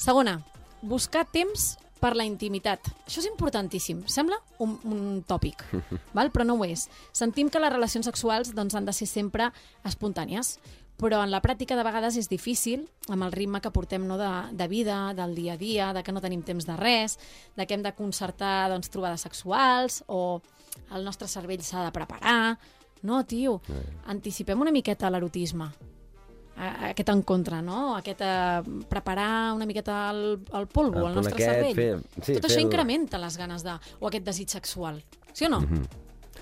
Segona, 0.00 0.38
buscar 0.80 1.26
temps 1.28 1.74
per 2.00 2.14
la 2.16 2.24
intimitat. 2.24 2.86
Això 3.04 3.20
és 3.20 3.26
importantíssim. 3.28 3.98
Sembla 4.08 4.38
un, 4.64 4.78
un 4.88 5.18
tòpic, 5.28 5.60
val? 6.16 6.30
però 6.32 6.46
no 6.48 6.56
ho 6.56 6.64
és. 6.64 6.86
Sentim 7.12 7.50
que 7.52 7.60
les 7.60 7.72
relacions 7.74 8.08
sexuals 8.08 8.54
doncs, 8.56 8.78
han 8.78 8.88
de 8.88 8.94
ser 8.96 9.10
sempre 9.10 9.50
espontànies, 9.84 10.54
però 11.00 11.20
en 11.20 11.28
la 11.32 11.42
pràctica 11.44 11.76
de 11.76 11.84
vegades 11.84 12.16
és 12.16 12.30
difícil, 12.32 12.86
amb 13.12 13.28
el 13.28 13.36
ritme 13.36 13.60
que 13.60 13.74
portem 13.76 14.08
no, 14.08 14.16
de, 14.20 14.32
de 14.56 14.70
vida, 14.72 15.12
del 15.16 15.36
dia 15.36 15.58
a 15.58 15.60
dia, 15.60 15.92
de 15.92 16.02
que 16.04 16.16
no 16.16 16.24
tenim 16.24 16.40
temps 16.48 16.64
de 16.64 16.80
res, 16.80 17.18
de 17.60 17.68
que 17.68 17.76
hem 17.76 17.84
de 17.84 17.92
concertar 17.92 18.70
doncs, 18.72 18.88
trobades 18.88 19.28
sexuals, 19.28 20.00
o 20.08 20.40
el 20.96 21.04
nostre 21.04 21.28
cervell 21.28 21.60
s'ha 21.60 21.84
de 21.84 21.92
preparar... 21.92 22.56
No, 23.00 23.22
tio, 23.24 23.62
anticipem 24.12 24.60
una 24.60 24.72
miqueta 24.72 25.08
l'erotisme 25.08 25.70
aquest 26.90 27.08
en 27.08 27.22
contra, 27.22 27.60
no? 27.62 27.96
Aquest 27.96 28.20
eh, 28.22 28.62
preparar 28.88 29.52
una 29.54 29.66
miqueta 29.66 30.10
el, 30.10 30.40
el 30.52 30.66
polvo, 30.68 31.00
El 31.06 31.06
el, 31.12 31.14
nostre 31.14 31.34
aquest, 31.34 31.50
cervell. 31.50 31.74
fer- 31.76 32.24
sí, 32.24 32.34
Tot 32.34 32.46
fer 32.46 32.50
això 32.50 32.58
el- 32.60 32.66
incrementa 32.66 33.18
les 33.18 33.36
ganes 33.36 33.62
de... 33.64 33.78
o 34.00 34.06
aquest 34.08 34.24
desig 34.24 34.48
sexual. 34.48 35.02
Sí 35.32 35.46
o 35.46 35.48
no? 35.48 35.60
Mhm. 35.60 35.82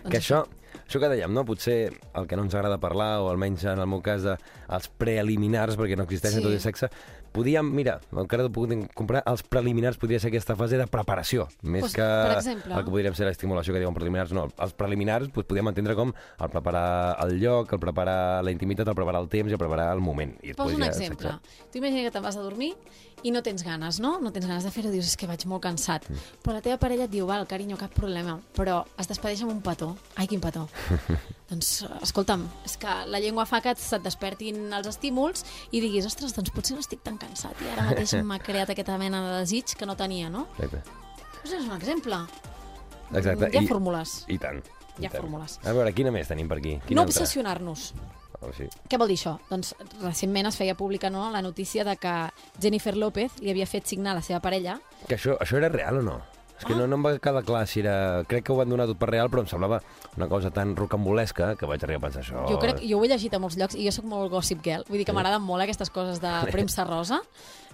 Doncs 0.03 0.11
Que 0.11 0.19
això, 0.19 0.45
això 0.45 0.49
que 0.89 1.09
dèiem, 1.09 1.33
no? 1.33 1.45
potser 1.45 1.93
el 2.15 2.27
que 2.27 2.37
no 2.37 2.43
ens 2.43 2.55
agrada 2.55 2.79
parlar, 2.79 3.21
o 3.21 3.29
almenys 3.31 3.65
en 3.65 3.79
el 3.79 3.87
meu 3.87 4.01
cas, 4.03 4.23
de, 4.23 4.37
els 4.69 4.89
preliminars, 4.89 5.77
perquè 5.79 5.97
no 5.97 6.05
existeixen 6.05 6.41
Sí. 6.41 6.45
tot 6.45 6.53
el 6.53 6.61
sexe, 6.61 6.89
podíem, 7.33 7.69
mira, 7.71 8.01
encara 8.17 8.47
ho 8.47 8.51
puc 8.51 8.71
comprar, 8.97 9.23
els 9.27 9.43
preliminars 9.45 9.99
podria 10.01 10.19
ser 10.19 10.29
aquesta 10.33 10.57
fase 10.57 10.79
de 10.81 10.87
preparació, 10.91 11.47
més 11.63 11.83
Pues, 11.83 11.93
que 11.95 12.03
per 12.03 12.39
exemple. 12.39 12.75
el 12.75 12.85
que 12.85 12.91
podríem 12.91 13.15
ser 13.15 13.27
l'estimulació 13.29 13.75
que 13.75 13.79
diuen 13.81 13.95
preliminars. 13.95 14.33
No, 14.33 14.49
els 14.59 14.73
preliminars 14.73 15.29
pues, 15.33 15.47
podíem 15.47 15.69
entendre 15.69 15.95
com 15.95 16.11
el 16.41 16.49
preparar 16.51 17.19
el 17.23 17.39
lloc, 17.39 17.73
el 17.73 17.79
preparar 17.79 18.43
la 18.43 18.51
intimitat, 18.51 18.89
el 18.89 18.95
preparar 18.97 19.21
el 19.21 19.29
temps 19.29 19.51
i 19.51 19.53
el 19.53 19.59
preparar 19.61 19.93
el 19.95 20.01
moment. 20.01 20.35
I 20.43 20.55
Poso 20.55 20.75
un 20.75 20.83
ja 20.83 20.89
exemple. 20.89 21.29
sexe. 21.37 21.69
Tu 21.71 21.79
imagina 21.79 22.03
que 22.09 22.11
te'n 22.17 22.23
vas 22.25 22.37
a 22.37 22.41
dormir 22.43 22.75
i 23.23 23.31
no 23.31 23.43
tens 23.43 23.63
ganes, 23.63 24.01
no? 24.01 24.19
No 24.21 24.33
tens 24.33 24.47
ganes 24.47 24.65
de 24.65 24.71
fer-ho, 24.71 24.91
dius, 24.91 25.07
és 25.07 25.17
que 25.17 25.27
vaig 25.29 25.45
molt 25.47 25.63
cansat. 25.63 26.09
Però 26.43 26.55
la 26.55 26.63
teva 26.63 26.79
parella 26.79 27.05
et 27.05 27.11
diu, 27.11 27.27
val, 27.27 27.47
carinyo, 27.47 27.77
cap 27.77 27.93
problema, 27.95 28.41
però 28.57 28.85
es 28.99 29.07
despedeix 29.07 29.43
amb 29.43 29.53
un 29.53 29.61
petó. 29.61 29.97
Ai, 30.17 30.27
quin 30.27 30.41
petó. 30.41 30.58
doncs, 31.51 31.71
escolta'm, 32.03 32.47
és 32.67 32.77
que 32.81 32.95
la 33.09 33.21
llengua 33.23 33.47
fa 33.49 33.61
que 33.65 33.75
se't 33.79 34.03
despertin 34.05 34.73
els 34.73 34.89
estímuls 34.91 35.45
i 35.71 35.81
diguis, 35.85 36.07
ostres, 36.09 36.35
doncs 36.37 36.51
potser 36.55 36.77
no 36.77 36.83
estic 36.85 37.03
tan 37.07 37.17
cansat 37.21 37.61
i 37.65 37.71
ara 37.75 37.87
mateix 37.91 38.15
m'ha 38.29 38.41
creat 38.43 38.75
aquesta 38.75 38.99
mena 39.01 39.23
de 39.27 39.39
desig 39.41 39.77
que 39.79 39.87
no 39.89 39.97
tenia, 39.97 40.29
no? 40.33 40.47
Exacte. 40.59 40.83
Doncs 41.39 41.55
és 41.55 41.65
un 41.69 41.77
exemple. 41.79 42.19
Exacte. 43.15 43.49
Hi 43.53 43.57
ha 43.57 43.63
I- 43.65 43.69
fórmules. 43.71 44.19
I 44.29 44.39
tant. 44.43 44.63
Hi 44.99 45.07
ha 45.07 45.11
tant. 45.11 45.23
fórmules. 45.23 45.59
A 45.65 45.73
veure, 45.73 45.93
quina 45.97 46.11
més 46.13 46.29
tenim 46.29 46.49
per 46.51 46.59
aquí? 46.59 46.79
Quina 46.89 47.01
No 47.01 47.07
obsessionar-nos. 47.09 47.93
Oh, 48.41 48.53
sí. 48.55 48.69
Què 48.87 48.99
vol 49.01 49.09
dir 49.11 49.17
això? 49.19 49.33
Doncs 49.49 49.73
recentment 50.03 50.47
es 50.47 50.57
feia 50.59 50.77
pública 50.79 51.09
no, 51.11 51.25
la 51.35 51.41
notícia 51.43 51.83
de 51.87 51.97
que 51.99 52.13
Jennifer 52.63 52.93
López 52.97 53.41
li 53.43 53.51
havia 53.51 53.67
fet 53.67 53.89
signar 53.91 54.13
a 54.13 54.19
la 54.21 54.23
seva 54.23 54.39
parella 54.39 54.77
Que 55.09 55.17
això, 55.17 55.35
això 55.43 55.57
era 55.59 55.69
real 55.73 55.99
o 55.99 56.03
no? 56.07 56.21
És 56.59 56.65
que 56.67 56.73
Ah. 56.75 56.77
no, 56.77 56.87
no 56.91 56.97
em 56.97 57.05
va 57.07 57.13
quedar 57.23 57.45
clar 57.47 57.67
si 57.71 57.81
era... 57.81 58.25
Crec 58.27 58.45
que 58.45 58.53
ho 58.53 58.57
van 58.59 58.69
donar 58.69 58.87
tot 58.91 58.99
per 58.99 59.09
real, 59.11 59.29
però 59.31 59.41
em 59.45 59.47
semblava 59.47 59.81
una 60.17 60.27
cosa 60.29 60.51
tan 60.51 60.75
rocambolesca 60.77 61.55
que 61.57 61.67
vaig 61.71 61.85
arribar 61.85 62.09
a 62.09 62.11
pensar 62.11 62.23
això. 62.25 62.49
Jo 62.51 62.59
crec, 62.59 62.81
jo 62.83 62.99
ho 62.99 63.05
he 63.05 63.09
llegit 63.13 63.35
a 63.35 63.39
molts 63.39 63.57
llocs 63.57 63.77
i 63.79 63.85
jo 63.87 63.93
sóc 63.95 64.05
molt 64.11 64.31
gossip 64.33 64.63
girl, 64.65 64.83
vull 64.89 64.99
dir 64.99 65.07
que 65.07 65.13
m'agraden 65.15 65.41
molt 65.43 65.63
aquestes 65.63 65.91
coses 65.91 66.19
de 66.21 66.33
premsa 66.51 66.85
rosa. 66.85 67.21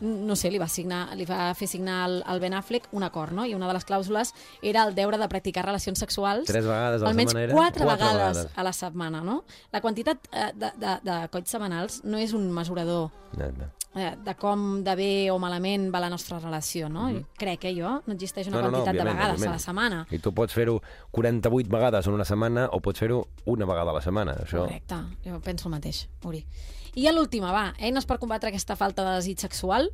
No 0.00 0.34
sé, 0.36 0.50
li 0.50 0.58
va, 0.58 0.66
signar, 0.68 1.14
li 1.16 1.24
va 1.28 1.52
fer 1.54 1.68
signar 1.70 2.00
al, 2.04 2.16
al 2.26 2.40
Ben 2.40 2.54
Affleck 2.54 2.88
un 2.92 3.02
acord, 3.06 3.32
no? 3.32 3.44
I 3.46 3.54
una 3.54 3.68
de 3.68 3.74
les 3.76 3.86
clàusules 3.86 4.32
era 4.62 4.82
el 4.88 4.94
deure 4.94 5.18
de 5.18 5.28
practicar 5.28 5.64
relacions 5.64 5.98
sexuals 6.02 6.46
Tres 6.50 6.64
vegades 6.66 7.00
a 7.00 7.04
la 7.04 7.10
almenys 7.12 7.30
setmana 7.32 7.52
quatre, 7.54 7.84
Quatre 7.84 8.04
vegades, 8.06 8.36
vegades. 8.36 8.52
a 8.58 8.62
la 8.66 8.72
setmana, 8.72 9.22
no? 9.22 9.44
La 9.72 9.80
quantitat 9.80 10.18
eh, 10.32 10.50
de, 10.54 10.72
de, 10.82 10.98
de 11.06 11.20
coits 11.30 11.50
setmanals 11.54 12.00
no 12.04 12.18
és 12.18 12.32
un 12.34 12.50
mesurador 12.52 13.10
Exacte. 13.34 13.70
eh, 13.94 14.10
de 14.26 14.34
com 14.34 14.82
de 14.84 14.94
bé 14.98 15.10
o 15.30 15.38
malament 15.38 15.88
va 15.94 16.00
la 16.02 16.10
nostra 16.10 16.40
relació, 16.42 16.88
no? 16.88 17.06
Crec, 17.38 17.64
eh, 17.70 17.74
jo. 17.78 18.00
No 18.06 18.14
existeix 18.18 18.48
una 18.50 18.60
quantitat 18.66 18.92
de 18.94 18.98
òbviament, 19.00 19.14
vegades 19.16 19.38
òbviament. 19.38 19.54
a 19.54 19.58
la 19.60 19.64
setmana. 19.68 20.02
I 20.10 20.18
tu 20.18 20.34
pots 20.34 20.52
fer-ho 20.54 20.80
48 21.14 21.70
vegades 21.70 22.06
en 22.10 22.14
una 22.18 22.24
setmana 22.26 22.68
o 22.72 22.80
pots 22.80 22.98
fer-ho 22.98 23.22
una 23.46 23.64
vegada 23.66 23.90
a 23.94 23.94
la 23.94 24.02
setmana. 24.02 24.34
Això... 24.42 24.66
Correcte, 24.66 24.98
jo 25.24 25.38
penso 25.40 25.68
el 25.68 25.76
mateix, 25.78 26.08
Uri. 26.24 26.44
I 26.94 27.08
l'última, 27.10 27.50
va, 27.50 27.72
eines 27.82 28.06
per 28.06 28.20
combatre 28.22 28.52
aquesta 28.52 28.76
falta 28.78 29.02
de 29.02 29.16
desig 29.16 29.40
sexual? 29.42 29.88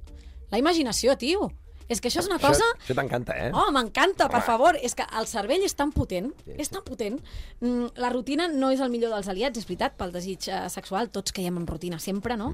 La 0.52 0.58
imaginació, 0.60 1.14
tio. 1.16 1.48
És 1.90 2.00
que 2.00 2.08
això 2.10 2.22
és 2.22 2.28
una 2.30 2.38
cosa... 2.38 2.62
Això, 2.62 2.84
això 2.84 2.94
t'encanta, 3.00 3.34
eh? 3.34 3.50
Oh, 3.52 3.66
m'encanta, 3.74 4.28
per 4.30 4.40
favor. 4.46 4.78
És 4.80 4.94
que 4.94 5.04
el 5.18 5.26
cervell 5.30 5.64
és 5.66 5.74
tan 5.74 5.90
potent, 5.92 6.30
és 6.56 6.70
tan 6.70 6.84
potent. 6.86 7.18
Mm, 7.60 7.90
la 8.00 8.10
rutina 8.14 8.46
no 8.52 8.70
és 8.70 8.80
el 8.80 8.92
millor 8.92 9.10
dels 9.16 9.28
aliats, 9.32 9.58
és 9.58 9.66
veritat, 9.66 9.96
pel 9.98 10.14
desig 10.14 10.46
eh, 10.48 10.62
sexual. 10.70 11.10
Tots 11.10 11.34
caiem 11.34 11.58
en 11.58 11.66
rutina 11.68 11.98
sempre, 11.98 12.36
no? 12.38 12.52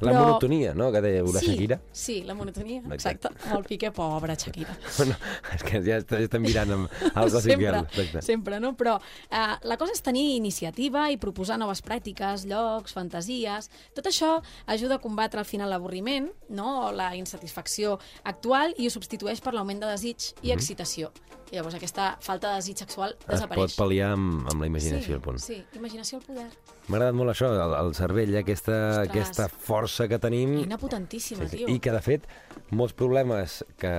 La 0.00 0.12
monotonia, 0.14 0.72
no?, 0.78 0.92
que 0.94 1.00
deia 1.02 1.24
la 1.26 1.40
sí, 1.42 1.48
Shakira. 1.52 1.80
Sí, 1.90 2.16
la 2.22 2.34
monotonia, 2.38 2.80
Exacte. 2.94 3.28
exacte. 3.32 3.56
El 3.56 3.64
pique, 3.66 3.90
pobra 3.92 4.36
Shakira. 4.38 4.76
Bueno, 4.98 5.16
és 5.54 5.62
que 5.66 5.80
ja 5.82 5.96
est- 5.98 6.12
estem 6.18 6.42
mirant 6.42 6.70
amb 6.74 6.88
el 7.08 7.30
Gossip 7.30 7.50
sempre, 7.52 7.66
Girl. 7.66 7.80
Exacte. 7.90 8.22
sempre, 8.22 8.60
no? 8.62 8.72
Però 8.78 8.94
eh, 9.28 9.56
la 9.66 9.76
cosa 9.76 9.92
és 9.96 10.02
tenir 10.06 10.36
iniciativa 10.36 11.08
i 11.10 11.18
proposar 11.18 11.58
noves 11.58 11.82
pràctiques, 11.84 12.46
llocs, 12.48 12.94
fantasies... 12.94 13.68
Tot 13.98 14.06
això 14.06 14.36
ajuda 14.70 14.96
a 14.96 15.02
combatre 15.02 15.42
al 15.42 15.46
final 15.50 15.70
l'avorriment, 15.74 16.30
no? 16.54 16.68
o 16.86 16.92
la 16.94 17.10
insatisfacció 17.18 17.98
actual 18.22 18.74
i 18.78 18.86
ho 18.86 18.90
substitueix 18.94 19.40
per 19.42 19.52
l'augment 19.54 19.80
de 19.82 19.86
desig 19.90 20.30
i 20.46 20.52
excitació. 20.54 21.10
I 21.50 21.56
llavors 21.56 21.74
aquesta 21.78 22.18
falta 22.20 22.50
de 22.52 22.58
desig 22.60 22.76
sexual 22.78 23.14
Es 23.16 23.24
pot 23.24 23.32
desapareix. 23.34 23.76
pal·liar 23.78 24.10
amb, 24.12 24.46
amb 24.52 24.60
la 24.60 24.66
imaginació, 24.68 25.06
sí, 25.06 25.12
al 25.16 25.22
punt. 25.24 25.38
Sí, 25.40 25.56
imaginació 25.74 26.18
al 26.18 26.24
poder. 26.26 26.46
M'ha 26.88 26.96
agradat 26.98 27.14
molt 27.16 27.30
això, 27.32 27.48
el, 27.56 27.74
el 27.86 27.94
cervell, 27.96 28.34
eh, 28.34 28.42
aquesta, 28.44 28.76
Ostres. 29.00 29.08
aquesta 29.10 29.48
força 29.48 30.08
que 30.08 30.18
tenim. 30.18 30.58
Eina 30.60 30.78
potentíssima, 30.78 31.46
tio. 31.48 31.66
I 31.68 31.78
que, 31.80 31.90
de 31.92 32.00
fet, 32.04 32.28
molts 32.70 32.92
problemes 32.94 33.64
que 33.80 33.92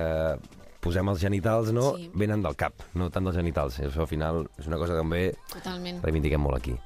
posem 0.80 1.08
als 1.12 1.20
genitals 1.20 1.72
no 1.76 1.96
Sí. 1.96 2.10
venen 2.14 2.40
del 2.42 2.54
cap, 2.56 2.72
no 2.94 3.10
tant 3.10 3.24
dels 3.26 3.36
genitals. 3.36 3.80
Això, 3.80 4.00
al 4.00 4.06
final, 4.08 4.46
és 4.58 4.66
una 4.66 4.78
cosa 4.78 4.94
que 4.94 5.00
també 5.00 5.34
Totalment. 5.52 6.02
reivindiquem 6.02 6.40
molt 6.40 6.56
aquí. 6.56 6.76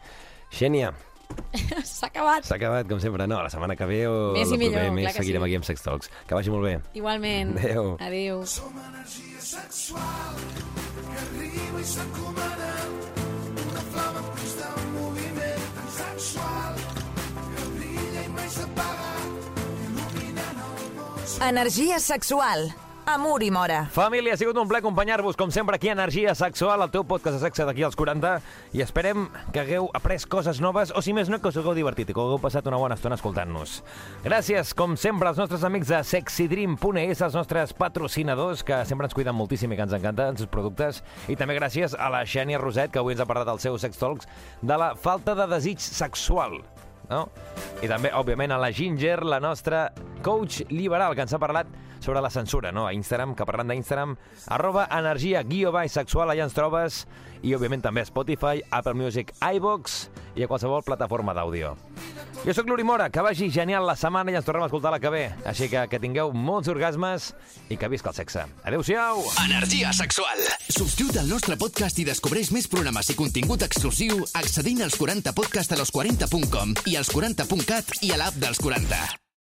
Xènia, 0.51 0.95
S'ha 1.85 2.09
acabat. 2.11 2.45
s'ha 2.45 2.57
acabat, 2.59 2.89
com 2.91 3.01
sempre. 3.01 3.27
No, 3.31 3.39
la 3.43 3.51
setmana 3.53 3.77
que 3.79 3.87
ve 3.87 4.01
o 4.11 4.33
Més 4.35 4.51
i 4.51 4.57
el 4.57 4.59
millor, 4.59 4.75
proper 4.81 4.91
clar 4.91 4.95
mes 4.99 5.17
seguirem 5.19 5.43
sí. 5.43 5.47
aquí 5.49 5.59
amb 5.61 5.67
Sex 5.69 5.85
Talks. 5.87 6.11
Que 6.29 6.35
vagi 6.39 6.51
molt 6.55 6.67
bé. 6.67 6.75
Igualment. 6.99 7.55
Adéu. 7.59 7.91
Adéu. 8.03 8.43
Som 8.51 8.75
energia 8.91 9.41
sexual 9.41 10.39
que 10.99 11.19
arriba 11.25 11.81
i 11.81 11.89
s'encomana 11.95 12.71
una 13.65 13.85
flama 13.93 14.23
en 14.25 14.31
constant 14.35 14.87
moviment 14.99 15.67
tan 15.79 15.91
sexual 15.99 16.81
que 17.55 17.69
brilla 17.77 18.25
i 18.25 18.31
mai 18.39 18.49
s'apaga 18.59 19.13
il·luminant 19.89 20.65
el 20.69 20.89
món. 20.99 21.21
Energia 21.51 22.01
sexual. 22.03 22.69
Amor 23.07 23.43
i 23.43 23.51
mora. 23.53 23.83
Família, 23.93 24.33
ha 24.33 24.39
sigut 24.41 24.57
un 24.57 24.65
plaer 24.65 24.81
acompanyar-vos, 24.81 25.37
com 25.37 25.51
sempre, 25.53 25.77
aquí 25.77 25.91
a 25.91 25.93
Energia 25.93 26.33
Sexual, 26.35 26.81
el 26.81 26.91
teu 26.91 27.03
podcast 27.05 27.37
de 27.37 27.43
sexe 27.43 27.67
d'aquí 27.69 27.85
als 27.85 27.99
40, 28.01 28.31
i 28.73 28.81
esperem 28.81 29.27
que 29.53 29.61
hagueu 29.61 29.91
après 29.93 30.25
coses 30.25 30.57
noves, 30.65 30.89
o 30.89 31.03
si 31.05 31.13
més 31.13 31.29
no, 31.29 31.37
que 31.37 31.51
us 31.53 31.59
hagueu 31.61 31.77
divertit 31.77 32.09
i 32.09 32.17
que 32.17 32.23
hagueu 32.23 32.41
passat 32.41 32.65
una 32.71 32.79
bona 32.81 32.97
estona 32.97 33.19
escoltant-nos. 33.21 33.83
Gràcies, 34.25 34.73
com 34.73 34.97
sempre, 34.97 35.29
als 35.29 35.43
nostres 35.43 35.67
amics 35.69 35.93
de 35.93 36.01
sexydream.es, 36.15 37.21
els 37.29 37.37
nostres 37.37 37.77
patrocinadors, 37.77 38.65
que 38.65 38.81
sempre 38.89 39.05
ens 39.11 39.17
cuiden 39.19 39.37
moltíssim 39.37 39.75
i 39.75 39.77
que 39.77 39.85
ens 39.85 39.99
encanten 40.01 40.33
els 40.33 40.41
seus 40.41 40.53
productes, 40.55 41.03
i 41.29 41.37
també 41.37 41.59
gràcies 41.61 41.93
a 41.93 42.09
la 42.09 42.25
Xènia 42.25 42.63
Roset, 42.63 42.89
que 42.89 43.05
avui 43.05 43.19
ens 43.19 43.21
ha 43.21 43.29
parlat 43.29 43.53
dels 43.53 43.69
seus 43.69 43.85
sex 43.85 44.01
talks, 44.01 44.33
de 44.65 44.81
la 44.81 44.95
falta 44.97 45.37
de 45.37 45.51
desig 45.53 45.85
sexual 45.85 46.63
no? 47.11 47.27
I 47.85 47.89
també, 47.91 48.13
òbviament, 48.17 48.55
a 48.55 48.61
la 48.61 48.71
Ginger, 48.73 49.19
la 49.29 49.41
nostra 49.43 49.91
coach 50.25 50.65
liberal, 50.73 51.15
que 51.15 51.27
ens 51.27 51.37
ha 51.37 51.43
parlat 51.43 51.69
sobre 52.01 52.21
la 52.25 52.31
censura, 52.33 52.73
no? 52.73 52.87
A 52.87 52.93
Instagram, 52.97 53.35
que 53.37 53.47
parlant 53.49 53.71
d'Instagram, 53.71 54.17
arroba 54.53 54.89
energia 54.93 55.45
guió 55.45 55.73
baix 55.73 55.93
sexual, 55.93 56.33
allà 56.33 56.49
ens 56.49 56.57
trobes, 56.57 57.05
i, 57.45 57.53
òbviament, 57.57 57.85
també 57.85 58.03
a 58.03 58.09
Spotify, 58.09 58.63
Apple 58.73 58.97
Music, 58.97 59.33
iVox 59.41 60.09
i 60.37 60.45
a 60.45 60.49
qualsevol 60.51 60.85
plataforma 60.85 61.35
d'àudio. 61.37 61.75
Jo 62.45 62.53
sóc 62.53 62.69
l'Uri 62.69 62.85
Mora, 62.85 63.09
que 63.09 63.25
vagi 63.25 63.49
genial 63.53 63.87
la 63.89 63.97
setmana 63.97 64.33
i 64.33 64.37
ens 64.37 64.45
tornem 64.45 64.67
a 64.67 64.69
escoltar 64.69 64.93
la 64.93 65.01
que 65.01 65.13
ve. 65.13 65.25
Així 65.49 65.71
que 65.73 65.87
que 65.89 66.01
tingueu 66.01 66.33
molts 66.37 66.69
orgasmes 66.73 67.33
i 67.73 67.79
que 67.81 67.89
visca 67.89 68.13
el 68.13 68.19
sexe. 68.19 68.45
Adéu-siau! 68.69 69.25
Energia 69.47 69.93
sexual. 69.97 70.45
Subscriu't 70.69 71.21
al 71.23 71.33
nostre 71.33 71.57
podcast 71.61 72.01
i 72.01 72.09
descobreix 72.09 72.53
més 72.53 72.69
programes 72.69 73.09
i 73.09 73.17
contingut 73.17 73.65
exclusiu 73.65 74.25
accedint 74.37 74.85
als 74.85 75.01
40podcast 75.01 75.73
a 75.73 75.81
los40.com 75.81 76.77
i 76.93 76.97
als 77.01 77.13
40.cat 77.17 78.01
i 78.05 78.13
a 78.13 78.21
l'app 78.21 78.41
dels 78.41 78.61
40. 78.61 79.24